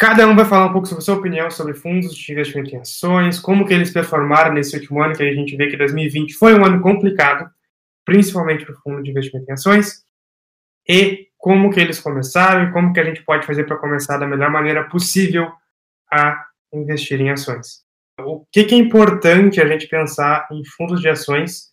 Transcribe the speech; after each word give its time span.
cada 0.00 0.26
um 0.26 0.34
vai 0.34 0.46
falar 0.46 0.64
um 0.64 0.72
pouco 0.72 0.88
sobre 0.88 1.02
a 1.02 1.04
sua 1.04 1.16
opinião 1.16 1.50
sobre 1.50 1.74
fundos 1.74 2.14
de 2.14 2.32
investimento 2.32 2.74
em 2.74 2.78
ações, 2.78 3.38
como 3.38 3.66
que 3.66 3.74
eles 3.74 3.92
performaram 3.92 4.54
nesse 4.54 4.74
último 4.74 5.02
ano, 5.02 5.14
que 5.14 5.22
a 5.22 5.34
gente 5.34 5.54
vê 5.54 5.68
que 5.68 5.76
2020 5.76 6.32
foi 6.36 6.58
um 6.58 6.64
ano 6.64 6.80
complicado, 6.80 7.50
principalmente 8.02 8.64
para 8.64 8.74
o 8.74 8.78
fundo 8.78 9.02
de 9.02 9.10
investimento 9.10 9.50
em 9.50 9.52
ações, 9.52 10.02
e 10.88 11.28
como 11.36 11.70
que 11.70 11.78
eles 11.78 12.00
começaram 12.00 12.64
e 12.64 12.72
como 12.72 12.94
que 12.94 13.00
a 13.00 13.04
gente 13.04 13.22
pode 13.22 13.46
fazer 13.46 13.64
para 13.64 13.76
começar 13.76 14.16
da 14.16 14.26
melhor 14.26 14.50
maneira 14.50 14.88
possível 14.88 15.52
a 16.10 16.46
investir 16.72 17.20
em 17.20 17.30
ações. 17.30 17.82
O 18.20 18.46
que, 18.50 18.64
que, 18.64 18.74
é 18.74 18.78
importante 18.78 19.60
a 19.60 19.68
gente 19.68 19.86
pensar 19.86 20.48
em 20.50 20.64
fundos 20.64 21.02
de 21.02 21.10
ações? 21.10 21.72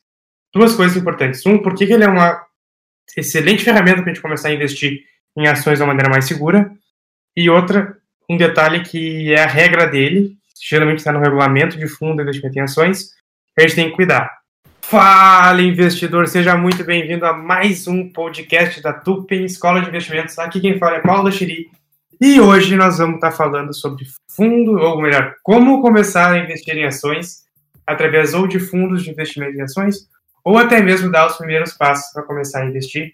Duas 0.53 0.75
coisas 0.75 0.97
importantes. 0.97 1.45
Um, 1.45 1.59
por 1.59 1.73
que, 1.73 1.87
que 1.87 1.93
ele 1.93 2.03
é 2.03 2.09
uma 2.09 2.45
excelente 3.15 3.63
ferramenta 3.63 4.01
para 4.01 4.11
a 4.11 4.13
gente 4.13 4.21
começar 4.21 4.49
a 4.49 4.53
investir 4.53 4.99
em 5.37 5.47
ações 5.47 5.77
de 5.77 5.83
uma 5.83 5.87
maneira 5.87 6.09
mais 6.09 6.25
segura? 6.25 6.69
E 7.35 7.49
outra, 7.49 7.96
um 8.29 8.35
detalhe 8.35 8.81
que 8.81 9.33
é 9.33 9.41
a 9.41 9.47
regra 9.47 9.87
dele, 9.87 10.35
geralmente 10.61 10.97
está 10.97 11.13
no 11.13 11.19
regulamento 11.19 11.77
de 11.77 11.87
fundo 11.87 12.17
de 12.17 12.23
investimento 12.23 12.59
em 12.59 12.61
ações, 12.61 13.11
a 13.57 13.61
gente 13.61 13.75
tem 13.75 13.89
que 13.89 13.95
cuidar. 13.95 14.29
Fala, 14.81 15.61
investidor! 15.61 16.27
Seja 16.27 16.57
muito 16.57 16.83
bem-vindo 16.83 17.25
a 17.25 17.31
mais 17.31 17.87
um 17.87 18.09
podcast 18.09 18.81
da 18.81 18.91
Tupem 18.91 19.45
Escola 19.45 19.81
de 19.81 19.87
Investimentos. 19.89 20.37
Aqui 20.39 20.59
quem 20.59 20.77
fala 20.77 20.97
é 20.97 21.01
Paulo 21.01 21.31
Xiri. 21.31 21.69
E 22.19 22.39
hoje 22.41 22.75
nós 22.75 22.97
vamos 22.97 23.15
estar 23.15 23.31
falando 23.31 23.73
sobre 23.73 24.05
fundo, 24.29 24.77
ou 24.77 25.01
melhor, 25.01 25.35
como 25.41 25.81
começar 25.81 26.31
a 26.31 26.37
investir 26.37 26.75
em 26.77 26.85
ações 26.85 27.45
através 27.85 28.33
ou 28.33 28.45
de 28.45 28.59
fundos 28.59 29.03
de 29.03 29.11
investimento 29.11 29.57
em 29.57 29.61
ações, 29.61 30.07
ou 30.43 30.57
até 30.57 30.81
mesmo 30.81 31.09
dar 31.09 31.27
os 31.27 31.37
primeiros 31.37 31.73
passos 31.73 32.11
para 32.11 32.23
começar 32.23 32.61
a 32.61 32.65
investir 32.65 33.13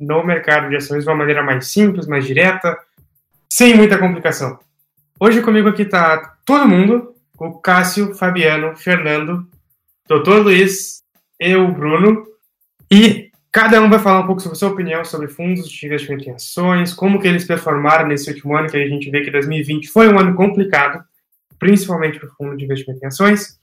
no 0.00 0.24
mercado 0.24 0.68
de 0.68 0.76
ações 0.76 1.04
de 1.04 1.10
uma 1.10 1.16
maneira 1.16 1.42
mais 1.44 1.68
simples, 1.68 2.08
mais 2.08 2.26
direta, 2.26 2.76
sem 3.58 3.74
muita 3.74 3.98
complicação. 3.98 4.56
Hoje 5.18 5.42
comigo 5.42 5.68
aqui 5.68 5.82
está 5.82 6.36
todo 6.46 6.68
mundo, 6.68 7.16
o 7.36 7.58
Cássio, 7.58 8.14
Fabiano, 8.14 8.76
Fernando, 8.76 9.48
Doutor 10.06 10.44
Luiz, 10.44 11.02
eu, 11.40 11.66
Bruno, 11.72 12.24
e 12.88 13.32
cada 13.50 13.82
um 13.82 13.90
vai 13.90 13.98
falar 13.98 14.20
um 14.20 14.26
pouco 14.26 14.40
sobre 14.40 14.54
a 14.54 14.58
sua 14.60 14.68
opinião 14.68 15.04
sobre 15.04 15.26
fundos 15.26 15.68
de 15.68 15.86
investimento 15.86 16.28
em 16.28 16.34
ações, 16.34 16.94
como 16.94 17.20
que 17.20 17.26
eles 17.26 17.44
performaram 17.44 18.06
nesse 18.06 18.30
último 18.30 18.56
ano, 18.56 18.70
que 18.70 18.76
a 18.76 18.88
gente 18.88 19.10
vê 19.10 19.24
que 19.24 19.30
2020 19.32 19.88
foi 19.88 20.08
um 20.08 20.20
ano 20.20 20.36
complicado, 20.36 21.02
principalmente 21.58 22.20
para 22.20 22.28
o 22.28 22.32
fundo 22.34 22.56
de 22.56 22.64
investimento 22.64 23.02
em 23.02 23.08
ações, 23.08 23.58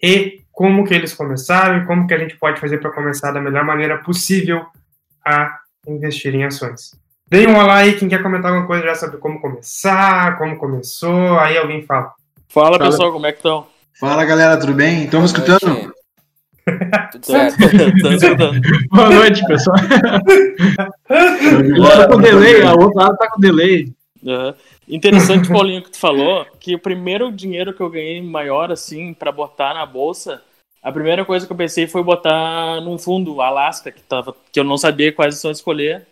e 0.00 0.44
como 0.52 0.84
que 0.84 0.94
eles 0.94 1.12
começaram 1.12 1.82
e 1.82 1.86
como 1.86 2.06
que 2.06 2.14
a 2.14 2.18
gente 2.18 2.36
pode 2.36 2.60
fazer 2.60 2.78
para 2.78 2.92
começar 2.92 3.32
da 3.32 3.40
melhor 3.40 3.64
maneira 3.64 3.98
possível 3.98 4.64
a 5.26 5.58
investir 5.88 6.32
em 6.36 6.44
ações. 6.44 6.92
Deem 7.30 7.46
um 7.46 7.58
olá 7.58 7.76
aí, 7.76 7.92
quem 7.94 8.08
quer 8.08 8.22
comentar 8.22 8.50
alguma 8.50 8.66
coisa 8.66 8.84
já 8.84 8.94
sobre 8.94 9.18
como 9.18 9.38
começar, 9.38 10.38
como 10.38 10.56
começou, 10.56 11.38
aí 11.38 11.58
alguém 11.58 11.82
fala. 11.82 12.14
Fala, 12.48 12.78
fala. 12.78 12.90
pessoal, 12.90 13.12
como 13.12 13.26
é 13.26 13.32
que 13.32 13.38
estão? 13.38 13.66
Fala 14.00 14.24
galera, 14.24 14.58
tudo 14.58 14.72
bem? 14.72 15.04
Estão 15.04 15.20
me 15.20 15.26
escutando? 15.26 15.92
Tudo 17.12 17.26
certo. 17.26 17.58
Boa 18.90 19.10
noite, 19.10 19.46
pessoal. 19.46 19.76
Um 21.10 21.82
tá 21.82 22.08
com 22.08 22.18
delay, 22.18 22.62
a 22.62 22.72
outra 22.72 23.02
lado 23.02 23.16
tá 23.18 23.28
com 23.28 23.40
delay. 23.40 23.92
Uhum. 24.22 24.54
Interessante, 24.88 25.50
Paulinho, 25.50 25.82
que 25.82 25.90
tu 25.90 25.98
falou, 25.98 26.46
que 26.58 26.74
o 26.76 26.78
primeiro 26.78 27.30
dinheiro 27.30 27.74
que 27.74 27.82
eu 27.82 27.90
ganhei 27.90 28.22
maior, 28.22 28.72
assim, 28.72 29.12
para 29.12 29.30
botar 29.30 29.74
na 29.74 29.84
bolsa, 29.84 30.40
a 30.82 30.90
primeira 30.90 31.26
coisa 31.26 31.46
que 31.46 31.52
eu 31.52 31.56
pensei 31.56 31.86
foi 31.86 32.02
botar 32.02 32.80
num 32.80 32.96
fundo, 32.96 33.42
Alaska, 33.42 33.92
que, 33.92 34.00
tava, 34.00 34.34
que 34.50 34.58
eu 34.58 34.64
não 34.64 34.78
sabia 34.78 35.12
quais 35.12 35.36
são 35.36 35.50
escolher. 35.50 36.06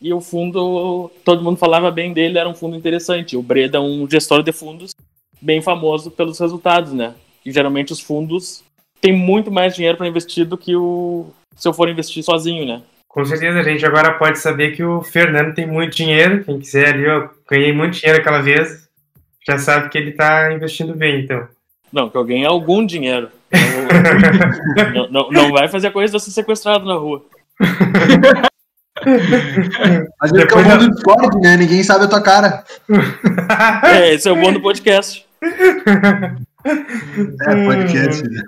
E 0.00 0.12
o 0.12 0.20
fundo, 0.20 1.10
todo 1.24 1.42
mundo 1.42 1.56
falava 1.56 1.90
bem 1.90 2.12
dele, 2.12 2.38
era 2.38 2.48
um 2.48 2.54
fundo 2.54 2.76
interessante. 2.76 3.36
O 3.36 3.42
Breda 3.42 3.78
é 3.78 3.80
um 3.80 4.08
gestor 4.08 4.42
de 4.42 4.52
fundos 4.52 4.94
bem 5.40 5.62
famoso 5.62 6.10
pelos 6.10 6.38
resultados, 6.38 6.92
né? 6.92 7.14
E 7.44 7.52
geralmente 7.52 7.92
os 7.92 8.00
fundos 8.00 8.62
tem 9.00 9.12
muito 9.12 9.50
mais 9.50 9.74
dinheiro 9.74 9.96
para 9.96 10.08
investir 10.08 10.44
do 10.44 10.58
que 10.58 10.74
o 10.74 11.26
se 11.56 11.66
eu 11.66 11.72
for 11.72 11.88
investir 11.88 12.22
sozinho, 12.22 12.66
né? 12.66 12.82
Com 13.08 13.24
certeza, 13.24 13.58
a 13.58 13.62
gente 13.62 13.84
agora 13.86 14.12
pode 14.12 14.38
saber 14.38 14.76
que 14.76 14.84
o 14.84 15.00
Fernando 15.00 15.54
tem 15.54 15.66
muito 15.66 15.96
dinheiro. 15.96 16.44
Quem 16.44 16.58
quiser 16.58 16.88
ali, 16.88 17.04
eu 17.04 17.30
ganhei 17.48 17.72
muito 17.72 17.98
dinheiro 17.98 18.20
aquela 18.20 18.42
vez, 18.42 18.86
já 19.46 19.56
sabe 19.56 19.88
que 19.88 19.96
ele 19.96 20.10
está 20.10 20.52
investindo 20.52 20.94
bem, 20.94 21.20
então. 21.20 21.48
Não, 21.90 22.10
que 22.10 22.16
eu 22.16 22.24
ganhei 22.24 22.44
algum 22.44 22.84
dinheiro. 22.84 23.30
não, 24.94 25.08
não, 25.08 25.30
não, 25.30 25.52
vai 25.52 25.68
fazer 25.68 25.90
coisa 25.92 26.18
de 26.18 26.22
ser 26.22 26.32
sequestrado 26.32 26.84
na 26.84 26.94
rua. 26.94 27.24
Mas 30.20 30.32
ele 30.32 30.44
Depois 30.44 30.66
é 30.66 30.74
o 30.74 30.78
bom 30.78 30.78
do 30.78 30.90
Discord, 30.90 31.40
né? 31.40 31.56
Ninguém 31.56 31.82
sabe 31.82 32.04
a 32.04 32.08
tua 32.08 32.20
cara. 32.20 32.64
É, 33.84 34.14
esse 34.14 34.28
é 34.28 34.32
o 34.32 34.36
bom 34.36 34.52
do 34.52 34.60
podcast. 34.60 35.24
É, 36.66 37.64
podcast, 37.64 38.28
né? 38.28 38.42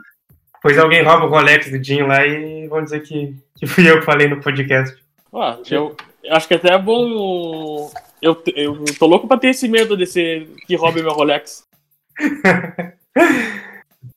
Pois 0.61 0.77
alguém 0.77 1.05
rouba 1.05 1.27
o 1.27 1.29
Rolex 1.29 1.71
do 1.71 1.79
Dinho 1.79 2.09
lá 2.09 2.27
e 2.27 2.67
vão 2.67 2.83
dizer 2.83 3.01
que, 3.03 3.37
que 3.57 3.65
fui 3.65 3.89
eu 3.89 4.01
que 4.01 4.07
falei 4.07 4.27
no 4.27 4.41
podcast. 4.41 4.97
Ah, 5.33 5.57
eu 5.71 5.95
acho 6.31 6.49
que 6.49 6.55
até 6.55 6.73
é 6.75 6.79
bom. 6.79 7.93
Eu, 8.21 8.43
eu 8.57 8.85
tô 8.99 9.07
louco 9.07 9.29
pra 9.29 9.39
ter 9.39 9.51
esse 9.51 9.69
medo 9.69 9.97
desse 9.97 10.49
que 10.67 10.75
roube 10.75 11.01
meu 11.01 11.13
Rolex. 11.13 11.63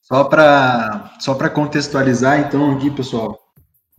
só 0.01 0.24
pra, 0.24 1.13
só 1.19 1.35
pra 1.35 1.47
contextualizar, 1.47 2.40
então, 2.40 2.75
aqui, 2.75 2.90
pessoal. 2.90 3.41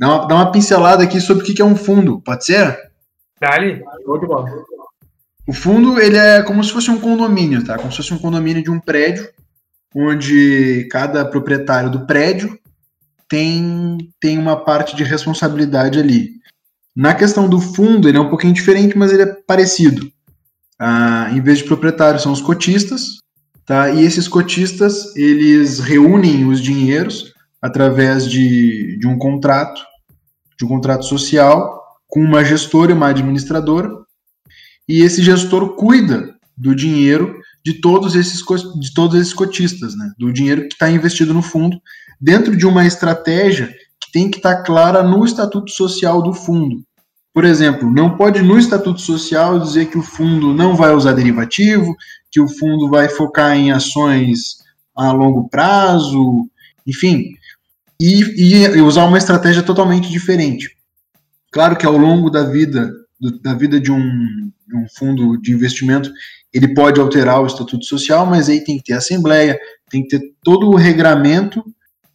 Dá 0.02 0.08
uma, 0.08 0.26
dá 0.26 0.34
uma 0.34 0.50
pincelada 0.50 1.04
aqui 1.04 1.20
sobre 1.20 1.44
o 1.44 1.46
que 1.46 1.62
é 1.62 1.64
um 1.64 1.76
fundo, 1.76 2.20
pode 2.22 2.44
ser? 2.44 2.76
Dali. 3.40 3.80
O 5.46 5.52
fundo, 5.52 6.00
ele 6.00 6.16
é 6.16 6.42
como 6.42 6.64
se 6.64 6.72
fosse 6.72 6.90
um 6.90 6.98
condomínio, 6.98 7.64
tá? 7.64 7.78
Como 7.78 7.88
se 7.92 7.98
fosse 7.98 8.12
um 8.12 8.18
condomínio 8.18 8.64
de 8.64 8.70
um 8.70 8.80
prédio 8.80 9.28
onde 9.94 10.88
cada 10.90 11.24
proprietário 11.24 11.88
do 11.88 12.04
prédio 12.04 12.58
tem, 13.28 13.96
tem 14.20 14.38
uma 14.38 14.56
parte 14.56 14.96
de 14.96 15.04
responsabilidade 15.04 16.00
ali. 16.00 16.32
Na 16.96 17.14
questão 17.14 17.48
do 17.48 17.60
fundo, 17.60 18.08
ele 18.08 18.18
é 18.18 18.20
um 18.20 18.28
pouquinho 18.28 18.52
diferente, 18.52 18.98
mas 18.98 19.12
ele 19.12 19.22
é 19.22 19.36
parecido. 19.46 20.10
Ah, 20.80 21.30
em 21.30 21.40
vez 21.40 21.58
de 21.58 21.64
proprietários, 21.64 22.24
são 22.24 22.32
os 22.32 22.42
cotistas, 22.42 23.18
tá? 23.64 23.88
E 23.90 24.04
esses 24.04 24.26
cotistas, 24.26 25.14
eles 25.14 25.78
reúnem 25.78 26.48
os 26.48 26.60
dinheiros 26.60 27.32
através 27.62 28.28
de, 28.28 28.98
de 28.98 29.06
um 29.06 29.16
contrato, 29.16 29.91
de 30.62 30.66
um 30.66 30.68
contrato 30.68 31.04
social, 31.04 31.82
com 32.06 32.20
uma 32.20 32.44
gestora 32.44 32.92
e 32.92 32.94
uma 32.94 33.08
administradora, 33.08 33.90
e 34.88 35.02
esse 35.02 35.22
gestor 35.22 35.74
cuida 35.74 36.34
do 36.56 36.74
dinheiro 36.74 37.34
de 37.64 37.80
todos 37.80 38.14
esses, 38.14 38.42
de 38.78 38.94
todos 38.94 39.20
esses 39.20 39.34
cotistas, 39.34 39.96
né? 39.96 40.12
do 40.18 40.32
dinheiro 40.32 40.62
que 40.62 40.74
está 40.74 40.90
investido 40.90 41.34
no 41.34 41.42
fundo, 41.42 41.80
dentro 42.20 42.56
de 42.56 42.66
uma 42.66 42.86
estratégia 42.86 43.68
que 44.00 44.12
tem 44.12 44.30
que 44.30 44.36
estar 44.36 44.56
tá 44.56 44.62
clara 44.62 45.02
no 45.02 45.24
estatuto 45.24 45.70
social 45.70 46.22
do 46.22 46.32
fundo. 46.32 46.84
Por 47.34 47.44
exemplo, 47.44 47.90
não 47.90 48.16
pode 48.16 48.42
no 48.42 48.58
estatuto 48.58 49.00
social 49.00 49.58
dizer 49.58 49.86
que 49.86 49.98
o 49.98 50.02
fundo 50.02 50.52
não 50.52 50.76
vai 50.76 50.94
usar 50.94 51.12
derivativo, 51.12 51.96
que 52.30 52.40
o 52.40 52.48
fundo 52.48 52.88
vai 52.88 53.08
focar 53.08 53.56
em 53.56 53.72
ações 53.72 54.58
a 54.94 55.10
longo 55.12 55.48
prazo, 55.48 56.46
enfim, 56.86 57.32
e, 58.10 58.64
e 58.76 58.80
usar 58.80 59.04
uma 59.04 59.18
estratégia 59.18 59.62
totalmente 59.62 60.10
diferente. 60.10 60.76
Claro 61.50 61.76
que 61.76 61.86
ao 61.86 61.96
longo 61.96 62.30
da 62.30 62.44
vida, 62.44 62.90
da 63.42 63.54
vida 63.54 63.78
de 63.78 63.92
um, 63.92 64.50
de 64.66 64.76
um 64.76 64.86
fundo 64.96 65.40
de 65.40 65.52
investimento, 65.52 66.10
ele 66.52 66.74
pode 66.74 67.00
alterar 67.00 67.40
o 67.40 67.46
estatuto 67.46 67.84
social, 67.84 68.26
mas 68.26 68.48
aí 68.48 68.64
tem 68.64 68.78
que 68.78 68.84
ter 68.84 68.94
assembleia, 68.94 69.58
tem 69.90 70.02
que 70.02 70.08
ter 70.08 70.22
todo 70.42 70.68
o 70.68 70.76
regramento 70.76 71.62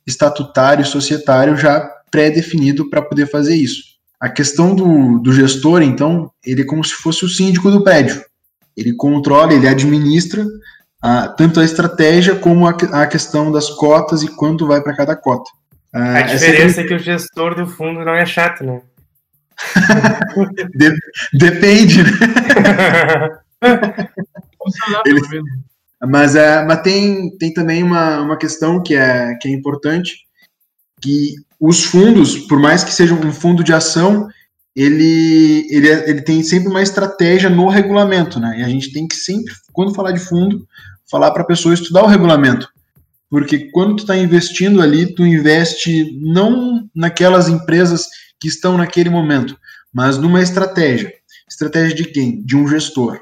estatutário, 0.06 0.86
societário 0.86 1.56
já 1.58 1.88
pré-definido 2.12 2.90
para 2.90 3.02
poder 3.02 3.28
fazer 3.30 3.56
isso. 3.56 3.84
A 4.19 4.30
questão 4.30 4.74
do, 4.74 5.19
do 5.19 5.31
gestor, 5.31 5.81
então, 5.81 6.31
ele 6.44 6.62
é 6.62 6.66
como 6.66 6.84
se 6.84 6.94
fosse 6.94 7.24
o 7.24 7.30
síndico 7.30 7.69
do 7.69 7.84
prédio. 7.84 8.24
Ele 8.75 8.94
controla, 8.94 9.54
ele 9.54 9.68
administra 9.68 10.45
a, 11.01 11.28
tanto 11.28 11.60
a 11.60 11.66
estratégia 11.66 12.36
como 12.36 12.68
a, 12.68 12.72
a, 12.72 13.07
questão 13.07 13.51
das 13.51 13.69
cotas 13.69 14.24
e 14.24 14.28
quanto 14.28 14.66
vai 14.66 14.81
para 14.81 14.95
cada 14.95 15.16
cota. 15.16 15.50
A 15.98 16.22
diferença 16.24 16.82
é 16.82 16.84
que 16.84 16.94
o 16.94 17.00
gestor 17.00 17.56
do 17.56 17.68
fundo 17.68 18.04
não 18.04 18.14
é 18.14 18.26
chato, 18.26 18.64
né? 18.64 18.82
Depende, 21.34 22.04
né? 22.04 22.12
Ele, 25.06 25.22
mas 26.02 26.36
é, 26.36 26.64
mas 26.64 26.82
tem, 26.82 27.36
tem 27.38 27.54
também 27.54 27.82
uma, 27.82 28.22
uma 28.22 28.38
questão 28.38 28.84
que 28.84 28.94
é, 28.94 29.34
que 29.36 29.48
é 29.48 29.52
importante, 29.52 30.16
que 31.02 31.36
os 31.60 31.84
fundos, 31.84 32.38
por 32.38 32.60
mais 32.60 32.84
que 32.84 32.94
seja 32.94 33.16
um 33.16 33.32
fundo 33.32 33.64
de 33.64 33.74
ação, 33.74 34.28
ele, 34.76 35.66
ele, 35.72 35.90
é, 35.90 36.10
ele 36.10 36.22
tem 36.22 36.44
sempre 36.44 36.70
uma 36.70 36.84
estratégia 36.84 37.50
no 37.50 37.68
regulamento, 37.68 38.40
né? 38.40 38.60
E 38.60 38.64
a 38.64 38.70
gente 38.70 38.94
tem 38.94 39.08
que 39.08 39.16
sempre, 39.16 39.52
quando 39.74 39.96
falar 39.96 40.12
de 40.12 40.20
fundo, 40.20 40.68
falar 41.10 41.32
para 41.32 41.42
a 41.42 41.48
pessoa 41.48 41.74
estudar 41.74 42.04
o 42.04 42.08
regulamento. 42.08 42.70
Porque 43.29 43.69
quando 43.71 43.95
tu 43.95 44.00
está 44.00 44.18
investindo 44.18 44.81
ali, 44.81 45.13
tu 45.13 45.25
investe 45.25 46.18
não 46.21 46.89
naquelas 46.95 47.50
empresas 47.50 48.07
que 48.39 48.47
estão 48.47 48.77
naquele 48.77 49.09
momento, 49.09 49.57
mas 49.94 50.18
numa 50.18 50.41
estratégia. 50.41 51.12
Estratégia 51.50 51.95
de 51.95 52.06
quem? 52.06 52.41
De 52.44 52.56
um 52.56 52.68
gestor. 52.68 53.19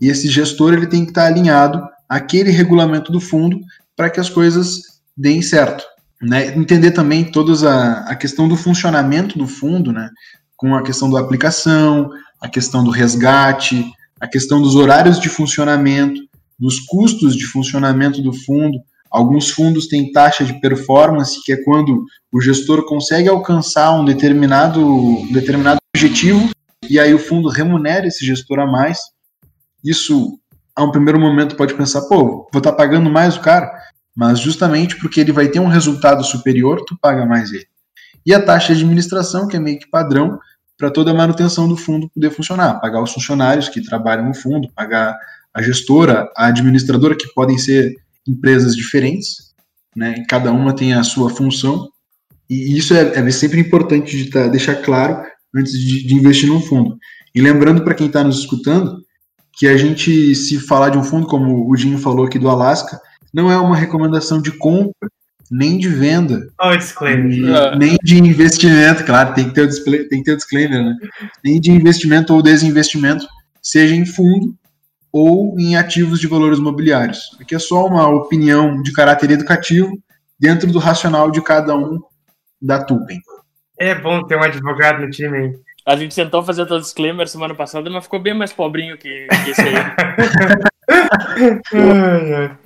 E 0.00 0.08
esse 0.08 0.28
gestor 0.28 0.72
ele 0.72 0.86
tem 0.86 1.04
que 1.04 1.10
estar 1.10 1.26
alinhado 1.26 1.82
àquele 2.08 2.50
regulamento 2.50 3.12
do 3.12 3.20
fundo 3.20 3.60
para 3.94 4.10
que 4.10 4.18
as 4.18 4.30
coisas 4.30 4.82
deem 5.16 5.42
certo. 5.42 5.84
Né? 6.20 6.56
Entender 6.56 6.90
também 6.90 7.24
toda 7.24 7.52
a, 7.70 8.10
a 8.10 8.16
questão 8.16 8.48
do 8.48 8.56
funcionamento 8.56 9.38
do 9.38 9.46
fundo, 9.46 9.92
né? 9.92 10.10
com 10.56 10.74
a 10.74 10.82
questão 10.82 11.10
da 11.10 11.20
aplicação, 11.20 12.10
a 12.40 12.48
questão 12.48 12.82
do 12.82 12.90
resgate, 12.90 13.90
a 14.20 14.26
questão 14.26 14.60
dos 14.60 14.74
horários 14.74 15.18
de 15.18 15.28
funcionamento, 15.28 16.20
dos 16.58 16.78
custos 16.80 17.34
de 17.34 17.46
funcionamento 17.46 18.20
do 18.20 18.32
fundo. 18.32 18.78
Alguns 19.10 19.50
fundos 19.50 19.88
têm 19.88 20.12
taxa 20.12 20.44
de 20.44 20.60
performance, 20.60 21.42
que 21.44 21.52
é 21.52 21.56
quando 21.64 22.04
o 22.32 22.40
gestor 22.40 22.84
consegue 22.86 23.28
alcançar 23.28 23.92
um 23.92 24.04
determinado, 24.04 24.80
um 24.80 25.32
determinado 25.32 25.80
objetivo 25.94 26.48
e 26.88 26.98
aí 26.98 27.12
o 27.12 27.18
fundo 27.18 27.48
remunera 27.48 28.06
esse 28.06 28.24
gestor 28.24 28.60
a 28.60 28.66
mais. 28.66 28.98
Isso, 29.84 30.38
a 30.76 30.84
um 30.84 30.92
primeiro 30.92 31.18
momento, 31.18 31.56
pode 31.56 31.74
pensar, 31.74 32.02
pô, 32.02 32.48
vou 32.52 32.58
estar 32.58 32.70
tá 32.70 32.76
pagando 32.76 33.10
mais 33.10 33.36
o 33.36 33.40
cara, 33.40 33.70
mas 34.14 34.38
justamente 34.38 34.96
porque 34.96 35.20
ele 35.20 35.32
vai 35.32 35.48
ter 35.48 35.60
um 35.60 35.66
resultado 35.66 36.22
superior, 36.22 36.84
tu 36.86 36.96
paga 37.00 37.26
mais 37.26 37.52
ele. 37.52 37.66
E 38.24 38.34
a 38.34 38.40
taxa 38.40 38.74
de 38.74 38.82
administração, 38.82 39.48
que 39.48 39.56
é 39.56 39.60
meio 39.60 39.78
que 39.78 39.88
padrão, 39.88 40.38
para 40.76 40.90
toda 40.90 41.10
a 41.10 41.14
manutenção 41.14 41.68
do 41.68 41.76
fundo 41.76 42.08
poder 42.08 42.30
funcionar, 42.30 42.80
pagar 42.80 43.02
os 43.02 43.12
funcionários 43.12 43.68
que 43.68 43.82
trabalham 43.82 44.26
no 44.26 44.34
fundo, 44.34 44.70
pagar 44.74 45.16
a 45.52 45.62
gestora, 45.62 46.30
a 46.36 46.46
administradora, 46.46 47.16
que 47.16 47.32
podem 47.34 47.58
ser 47.58 47.94
empresas 48.30 48.76
diferentes, 48.76 49.52
né? 49.96 50.24
Cada 50.28 50.52
uma 50.52 50.74
tem 50.74 50.92
a 50.92 51.02
sua 51.02 51.30
função, 51.30 51.88
e 52.48 52.76
isso 52.76 52.94
é, 52.94 53.18
é 53.18 53.30
sempre 53.30 53.60
importante 53.60 54.16
de 54.16 54.30
tá, 54.30 54.48
deixar 54.48 54.76
claro 54.76 55.22
antes 55.54 55.72
de, 55.72 56.06
de 56.06 56.14
investir 56.14 56.48
num 56.48 56.60
fundo. 56.60 56.96
E 57.34 57.40
lembrando 57.40 57.82
para 57.82 57.94
quem 57.94 58.06
está 58.06 58.24
nos 58.24 58.40
escutando 58.40 58.96
que 59.52 59.66
a 59.68 59.76
gente, 59.76 60.34
se 60.34 60.58
falar 60.58 60.90
de 60.90 60.98
um 60.98 61.04
fundo, 61.04 61.26
como 61.26 61.70
o 61.70 61.76
Jim 61.76 61.96
falou 61.98 62.26
aqui 62.26 62.38
do 62.38 62.48
Alasca, 62.48 62.98
não 63.32 63.50
é 63.50 63.56
uma 63.56 63.76
recomendação 63.76 64.40
de 64.40 64.52
compra 64.52 65.08
nem 65.50 65.78
de 65.78 65.88
venda. 65.88 66.48
Oh, 66.60 66.76
disclaimer. 66.76 67.30
E, 67.30 67.52
é. 67.52 67.76
Nem 67.76 67.96
de 68.02 68.18
investimento, 68.18 69.04
claro, 69.04 69.34
tem 69.34 69.48
que, 69.48 69.54
ter 69.54 69.62
o 69.62 69.66
display, 69.66 70.04
tem 70.04 70.20
que 70.20 70.24
ter 70.24 70.32
o 70.32 70.36
disclaimer, 70.36 70.84
né? 70.84 70.94
Nem 71.44 71.60
de 71.60 71.72
investimento 71.72 72.32
ou 72.32 72.42
desinvestimento, 72.42 73.26
seja 73.60 73.94
em 73.94 74.06
fundo 74.06 74.54
ou 75.12 75.58
em 75.58 75.76
ativos 75.76 76.20
de 76.20 76.26
valores 76.26 76.58
imobiliários. 76.58 77.36
Aqui 77.40 77.54
é 77.54 77.58
só 77.58 77.86
uma 77.86 78.08
opinião 78.08 78.82
de 78.82 78.92
caráter 78.92 79.30
educativo 79.30 79.90
dentro 80.38 80.70
do 80.70 80.78
racional 80.78 81.30
de 81.30 81.42
cada 81.42 81.76
um 81.76 82.00
da 82.60 82.82
Tupen. 82.82 83.20
É 83.78 83.94
bom 83.94 84.22
ter 84.24 84.36
um 84.36 84.42
advogado 84.42 85.00
no 85.00 85.10
time, 85.10 85.38
hein? 85.38 85.54
A 85.86 85.96
gente 85.96 86.14
tentou 86.14 86.42
fazer 86.42 86.66
todo 86.66 86.82
disclaimer 86.82 87.26
semana 87.26 87.54
passada, 87.54 87.88
mas 87.90 88.04
ficou 88.04 88.20
bem 88.20 88.34
mais 88.34 88.52
pobrinho 88.52 88.98
que, 88.98 89.26
que 89.26 89.50
esse 89.50 89.62
aí. 89.62 89.74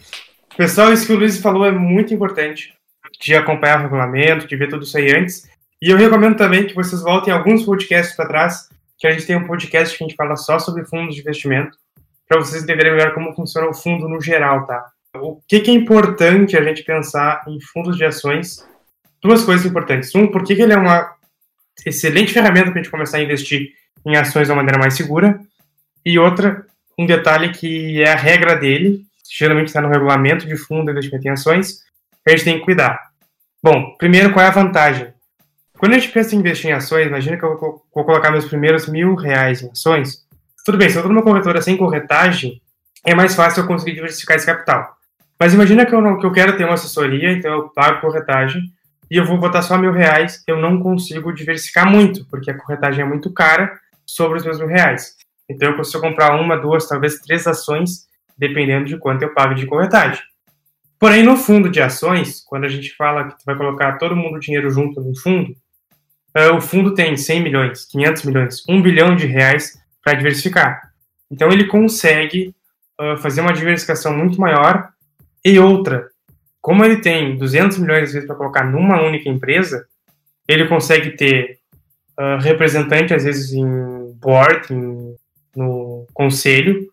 Pessoal, 0.56 0.92
isso 0.92 1.06
que 1.06 1.12
o 1.12 1.16
Luiz 1.16 1.38
falou 1.38 1.64
é 1.64 1.72
muito 1.72 2.12
importante, 2.12 2.74
de 3.20 3.34
acompanhar 3.34 3.78
o 3.78 3.82
regulamento, 3.82 4.46
de 4.46 4.56
ver 4.56 4.68
tudo 4.68 4.84
isso 4.84 4.98
aí 4.98 5.16
antes. 5.16 5.48
E 5.80 5.90
eu 5.90 5.96
recomendo 5.96 6.36
também 6.36 6.66
que 6.66 6.74
vocês 6.74 7.02
voltem 7.02 7.32
alguns 7.32 7.64
podcasts 7.64 8.16
para 8.16 8.28
trás, 8.28 8.68
que 8.98 9.06
a 9.06 9.12
gente 9.12 9.26
tem 9.26 9.36
um 9.36 9.46
podcast 9.46 9.96
que 9.96 10.04
a 10.04 10.06
gente 10.06 10.16
fala 10.16 10.36
só 10.36 10.58
sobre 10.58 10.84
fundos 10.84 11.14
de 11.14 11.20
investimento, 11.20 11.76
para 12.28 12.38
vocês 12.38 12.62
entenderem 12.62 12.92
melhor 12.92 13.14
como 13.14 13.34
funciona 13.34 13.68
o 13.68 13.74
fundo 13.74 14.08
no 14.08 14.20
geral, 14.20 14.66
tá? 14.66 14.84
O 15.16 15.40
que, 15.46 15.60
que 15.60 15.70
é 15.70 15.74
importante 15.74 16.56
a 16.56 16.62
gente 16.62 16.82
pensar 16.82 17.42
em 17.46 17.60
fundos 17.60 17.96
de 17.96 18.04
ações? 18.04 18.66
Duas 19.22 19.44
coisas 19.44 19.64
importantes. 19.64 20.14
Um, 20.14 20.26
por 20.26 20.42
que, 20.42 20.56
que 20.56 20.62
ele 20.62 20.72
é 20.72 20.76
uma 20.76 21.14
excelente 21.86 22.32
ferramenta 22.32 22.70
para 22.70 22.80
a 22.80 22.82
gente 22.82 22.90
começar 22.90 23.18
a 23.18 23.22
investir 23.22 23.68
em 24.04 24.16
ações 24.16 24.46
de 24.46 24.52
uma 24.52 24.56
maneira 24.56 24.78
mais 24.78 24.94
segura? 24.94 25.38
E 26.04 26.18
outra, 26.18 26.66
um 26.98 27.06
detalhe 27.06 27.50
que 27.50 28.02
é 28.02 28.12
a 28.12 28.16
regra 28.16 28.56
dele, 28.56 29.06
geralmente 29.30 29.68
está 29.68 29.80
no 29.80 29.88
regulamento 29.88 30.46
de 30.46 30.56
fundo 30.56 30.86
de 30.86 30.90
investimento 30.90 31.26
em 31.26 31.30
ações, 31.30 31.80
a 32.26 32.30
gente 32.30 32.44
tem 32.44 32.58
que 32.58 32.64
cuidar. 32.64 32.98
Bom, 33.62 33.94
primeiro, 33.96 34.32
qual 34.32 34.44
é 34.44 34.48
a 34.48 34.52
vantagem? 34.52 35.12
Quando 35.78 35.94
a 35.94 35.98
gente 35.98 36.12
pensa 36.12 36.34
em 36.34 36.38
investir 36.38 36.70
em 36.70 36.72
ações, 36.72 37.06
imagina 37.06 37.36
que 37.36 37.44
eu 37.44 37.58
vou, 37.58 37.84
colocar 37.92 38.30
meus 38.30 38.46
primeiros 38.46 38.86
mil 38.86 39.14
reais 39.14 39.62
em 39.62 39.70
ações. 39.70 40.23
Tudo 40.64 40.78
bem, 40.78 40.88
se 40.88 40.96
eu 40.96 41.00
estou 41.00 41.12
numa 41.12 41.22
corretora 41.22 41.60
sem 41.60 41.76
corretagem, 41.76 42.62
é 43.04 43.14
mais 43.14 43.34
fácil 43.34 43.62
eu 43.62 43.66
conseguir 43.66 43.92
diversificar 43.92 44.36
esse 44.36 44.46
capital. 44.46 44.96
Mas 45.38 45.52
imagina 45.52 45.84
que 45.84 45.94
eu, 45.94 46.00
não, 46.00 46.18
que 46.18 46.24
eu 46.24 46.32
quero 46.32 46.56
ter 46.56 46.64
uma 46.64 46.72
assessoria, 46.72 47.32
então 47.32 47.52
eu 47.52 47.68
pago 47.68 48.00
corretagem, 48.00 48.62
e 49.10 49.16
eu 49.18 49.26
vou 49.26 49.36
botar 49.36 49.60
só 49.60 49.76
mil 49.76 49.92
reais, 49.92 50.42
eu 50.46 50.56
não 50.56 50.80
consigo 50.80 51.34
diversificar 51.34 51.86
muito, 51.86 52.24
porque 52.30 52.50
a 52.50 52.56
corretagem 52.56 53.04
é 53.04 53.06
muito 53.06 53.30
cara 53.30 53.78
sobre 54.06 54.38
os 54.38 54.44
meus 54.44 54.58
mil 54.58 54.66
reais. 54.66 55.14
Então 55.50 55.68
eu 55.68 55.76
consigo 55.76 56.02
comprar 56.02 56.34
uma, 56.40 56.56
duas, 56.56 56.88
talvez 56.88 57.20
três 57.20 57.46
ações 57.46 58.06
dependendo 58.36 58.86
de 58.86 58.96
quanto 58.96 59.22
eu 59.22 59.34
pago 59.34 59.54
de 59.54 59.66
corretagem. 59.66 60.22
Porém, 60.98 61.22
no 61.22 61.36
fundo 61.36 61.68
de 61.68 61.82
ações, 61.82 62.40
quando 62.40 62.64
a 62.64 62.68
gente 62.68 62.96
fala 62.96 63.28
que 63.28 63.38
tu 63.38 63.44
vai 63.44 63.54
colocar 63.54 63.98
todo 63.98 64.16
mundo 64.16 64.40
dinheiro 64.40 64.70
junto 64.70 65.00
no 65.00 65.14
fundo, 65.14 65.54
uh, 66.36 66.56
o 66.56 66.60
fundo 66.60 66.94
tem 66.94 67.16
100 67.16 67.42
milhões, 67.42 67.84
500 67.84 68.24
milhões, 68.24 68.62
1 68.66 68.80
bilhão 68.80 69.14
de 69.14 69.26
reais 69.26 69.78
para 70.04 70.14
diversificar. 70.14 70.92
Então, 71.30 71.50
ele 71.50 71.66
consegue 71.66 72.54
uh, 73.00 73.16
fazer 73.16 73.40
uma 73.40 73.52
diversificação 73.52 74.16
muito 74.16 74.40
maior. 74.40 74.90
E 75.44 75.58
outra, 75.58 76.08
como 76.60 76.84
ele 76.84 76.98
tem 76.98 77.36
200 77.36 77.78
milhões 77.78 78.12
vezes 78.12 78.26
para 78.26 78.36
colocar 78.36 78.64
numa 78.64 79.02
única 79.02 79.28
empresa, 79.28 79.86
ele 80.46 80.66
consegue 80.66 81.12
ter 81.16 81.58
uh, 82.18 82.40
representante, 82.40 83.14
às 83.14 83.24
vezes, 83.24 83.52
em 83.52 84.12
board, 84.20 84.72
em, 84.72 85.16
no 85.56 86.06
conselho, 86.12 86.88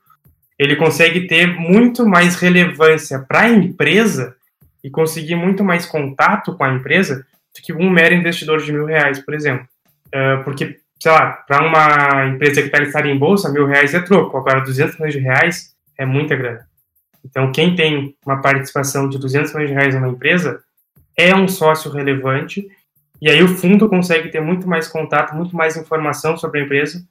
ele 0.58 0.76
consegue 0.76 1.28
ter 1.28 1.48
muito 1.48 2.06
mais 2.06 2.36
relevância 2.36 3.20
para 3.20 3.42
a 3.42 3.50
empresa 3.50 4.36
e 4.84 4.90
conseguir 4.90 5.36
muito 5.36 5.64
mais 5.64 5.86
contato 5.86 6.56
com 6.56 6.64
a 6.64 6.74
empresa 6.74 7.26
do 7.56 7.62
que 7.62 7.74
um 7.74 7.90
mero 7.90 8.14
investidor 8.14 8.62
de 8.62 8.72
mil 8.72 8.86
reais, 8.86 9.20
por 9.20 9.34
exemplo. 9.34 9.68
Uh, 10.08 10.44
porque, 10.44 10.80
sei 11.02 11.12
lá, 11.12 11.32
para 11.32 11.66
uma 11.66 12.28
empresa 12.28 12.62
que 12.62 12.68
está 12.68 12.78
listada 12.78 13.08
em 13.08 13.18
bolsa, 13.18 13.52
mil 13.52 13.66
reais 13.66 13.96
é 13.96 14.00
troco. 14.02 14.38
Agora, 14.38 14.62
200 14.62 14.98
milhões 14.98 15.14
de 15.14 15.20
reais 15.20 15.76
é 15.98 16.06
muita 16.06 16.36
grana. 16.36 16.68
Então, 17.26 17.52
quem 17.52 17.76
tem 17.76 18.16
uma 18.24 18.40
participação 18.40 19.10
de 19.10 19.18
200 19.18 19.52
milhões 19.52 19.70
de 19.70 19.76
reais 19.76 19.96
numa 19.96 20.10
empresa 20.10 20.62
é 21.18 21.36
um 21.36 21.48
sócio 21.48 21.90
relevante 21.92 22.70
e 23.20 23.32
aí 23.32 23.42
o 23.42 23.48
fundo 23.48 23.90
consegue 23.90 24.30
ter 24.30 24.42
muito 24.42 24.68
mais 24.68 24.88
contato, 24.88 25.36
muito 25.36 25.56
mais 25.56 25.76
informação 25.76 26.38
sobre 26.38 26.60
a 26.60 26.64
empresa 26.66 27.04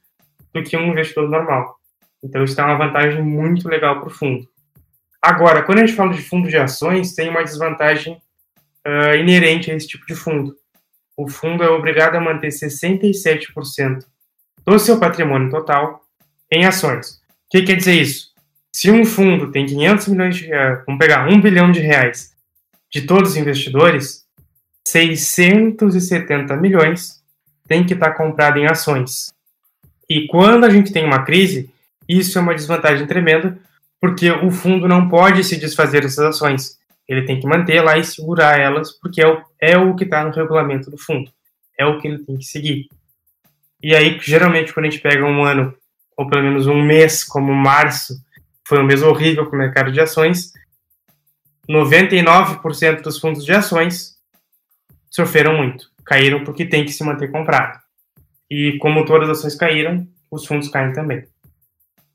do 0.53 0.63
que 0.63 0.77
um 0.77 0.87
investidor 0.87 1.29
normal. 1.29 1.77
Então, 2.23 2.45
isso 2.45 2.59
é 2.61 2.63
uma 2.63 2.77
vantagem 2.77 3.21
muito 3.21 3.67
legal 3.67 3.99
para 3.99 4.07
o 4.07 4.11
fundo. 4.11 4.47
Agora, 5.21 5.63
quando 5.63 5.79
a 5.79 5.85
gente 5.85 5.97
fala 5.97 6.13
de 6.13 6.21
fundo 6.21 6.47
de 6.47 6.55
ações, 6.55 7.13
tem 7.13 7.29
uma 7.29 7.43
desvantagem 7.43 8.21
uh, 8.87 9.15
inerente 9.17 9.69
a 9.69 9.75
esse 9.75 9.87
tipo 9.87 10.05
de 10.05 10.15
fundo. 10.15 10.55
O 11.21 11.27
fundo 11.29 11.63
é 11.63 11.69
obrigado 11.69 12.15
a 12.15 12.19
manter 12.19 12.47
67% 12.47 14.03
do 14.65 14.79
seu 14.79 14.99
patrimônio 14.99 15.51
total 15.51 16.01
em 16.51 16.65
ações. 16.65 17.11
O 17.11 17.51
que 17.51 17.61
quer 17.61 17.75
dizer 17.75 17.93
isso? 17.93 18.31
Se 18.73 18.89
um 18.89 19.05
fundo 19.05 19.51
tem 19.51 19.67
500 19.67 20.07
milhões 20.07 20.35
de 20.35 20.47
reais, 20.47 20.83
vamos 20.83 20.97
pegar 20.97 21.29
1 21.29 21.39
bilhão 21.39 21.71
de 21.71 21.79
reais 21.79 22.33
de 22.91 23.03
todos 23.03 23.31
os 23.31 23.37
investidores, 23.37 24.25
670 24.87 26.57
milhões 26.57 27.21
tem 27.67 27.85
que 27.85 27.93
estar 27.93 28.13
comprado 28.13 28.57
em 28.57 28.65
ações. 28.65 29.31
E 30.09 30.25
quando 30.25 30.65
a 30.65 30.71
gente 30.71 30.91
tem 30.91 31.05
uma 31.05 31.23
crise, 31.23 31.69
isso 32.09 32.35
é 32.39 32.41
uma 32.41 32.55
desvantagem 32.55 33.05
tremenda, 33.05 33.59
porque 33.99 34.31
o 34.31 34.49
fundo 34.49 34.87
não 34.87 35.07
pode 35.07 35.43
se 35.43 35.55
desfazer 35.55 36.01
dessas 36.01 36.25
ações. 36.25 36.79
Ele 37.07 37.23
tem 37.23 37.39
que 37.39 37.47
manter 37.47 37.81
lá 37.81 37.97
e 37.97 38.03
segurar 38.03 38.59
elas, 38.59 38.91
porque 38.91 39.21
é 39.21 39.27
o, 39.27 39.41
é 39.59 39.77
o 39.77 39.95
que 39.95 40.03
está 40.03 40.23
no 40.23 40.31
regulamento 40.31 40.89
do 40.89 40.97
fundo. 40.97 41.31
É 41.77 41.85
o 41.85 41.99
que 41.99 42.07
ele 42.07 42.23
tem 42.23 42.37
que 42.37 42.45
seguir. 42.45 42.87
E 43.83 43.95
aí, 43.95 44.19
geralmente, 44.21 44.73
quando 44.73 44.85
a 44.85 44.89
gente 44.89 45.01
pega 45.01 45.25
um 45.25 45.43
ano, 45.43 45.75
ou 46.15 46.27
pelo 46.27 46.43
menos 46.43 46.67
um 46.67 46.81
mês, 46.81 47.23
como 47.23 47.53
março, 47.53 48.13
foi 48.67 48.79
um 48.79 48.85
mês 48.85 49.01
horrível 49.01 49.47
para 49.47 49.55
o 49.55 49.59
mercado 49.59 49.91
de 49.91 49.99
ações, 49.99 50.53
99% 51.69 53.01
dos 53.01 53.19
fundos 53.19 53.43
de 53.43 53.51
ações 53.51 54.15
sofreram 55.09 55.57
muito. 55.57 55.89
Caíram 56.05 56.43
porque 56.43 56.65
tem 56.65 56.85
que 56.85 56.91
se 56.91 57.03
manter 57.03 57.31
comprado. 57.31 57.79
E 58.49 58.77
como 58.79 59.05
todas 59.05 59.29
as 59.29 59.39
ações 59.39 59.55
caíram, 59.55 60.07
os 60.29 60.45
fundos 60.45 60.69
caem 60.69 60.93
também. 60.93 61.25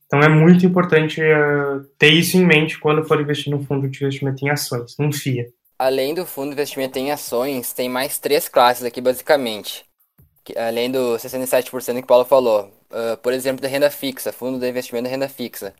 Então 0.06 0.20
é 0.20 0.28
muito 0.28 0.64
importante 0.64 1.20
uh, 1.20 1.84
ter 1.98 2.10
isso 2.10 2.36
em 2.36 2.46
mente 2.46 2.78
quando 2.78 3.04
for 3.04 3.20
investir 3.20 3.52
no 3.52 3.64
fundo 3.64 3.88
de 3.88 4.04
investimento 4.04 4.44
em 4.44 4.50
ações, 4.50 4.96
num 4.98 5.12
FIA. 5.12 5.48
Além 5.78 6.14
do 6.14 6.24
fundo 6.24 6.48
de 6.48 6.52
investimento 6.52 6.98
em 6.98 7.10
ações, 7.10 7.72
tem 7.72 7.88
mais 7.88 8.18
três 8.18 8.48
classes 8.48 8.84
aqui 8.84 9.00
basicamente. 9.00 9.84
Que, 10.44 10.56
além 10.56 10.90
do 10.90 11.16
67% 11.16 11.94
que 11.94 12.00
o 12.00 12.06
Paulo 12.06 12.24
falou. 12.24 12.72
Uh, 12.88 13.16
por 13.16 13.32
exemplo, 13.32 13.60
da 13.60 13.68
renda 13.68 13.90
fixa, 13.90 14.32
fundo 14.32 14.60
de 14.60 14.68
investimento 14.68 15.08
em 15.08 15.10
renda 15.10 15.28
fixa. 15.28 15.74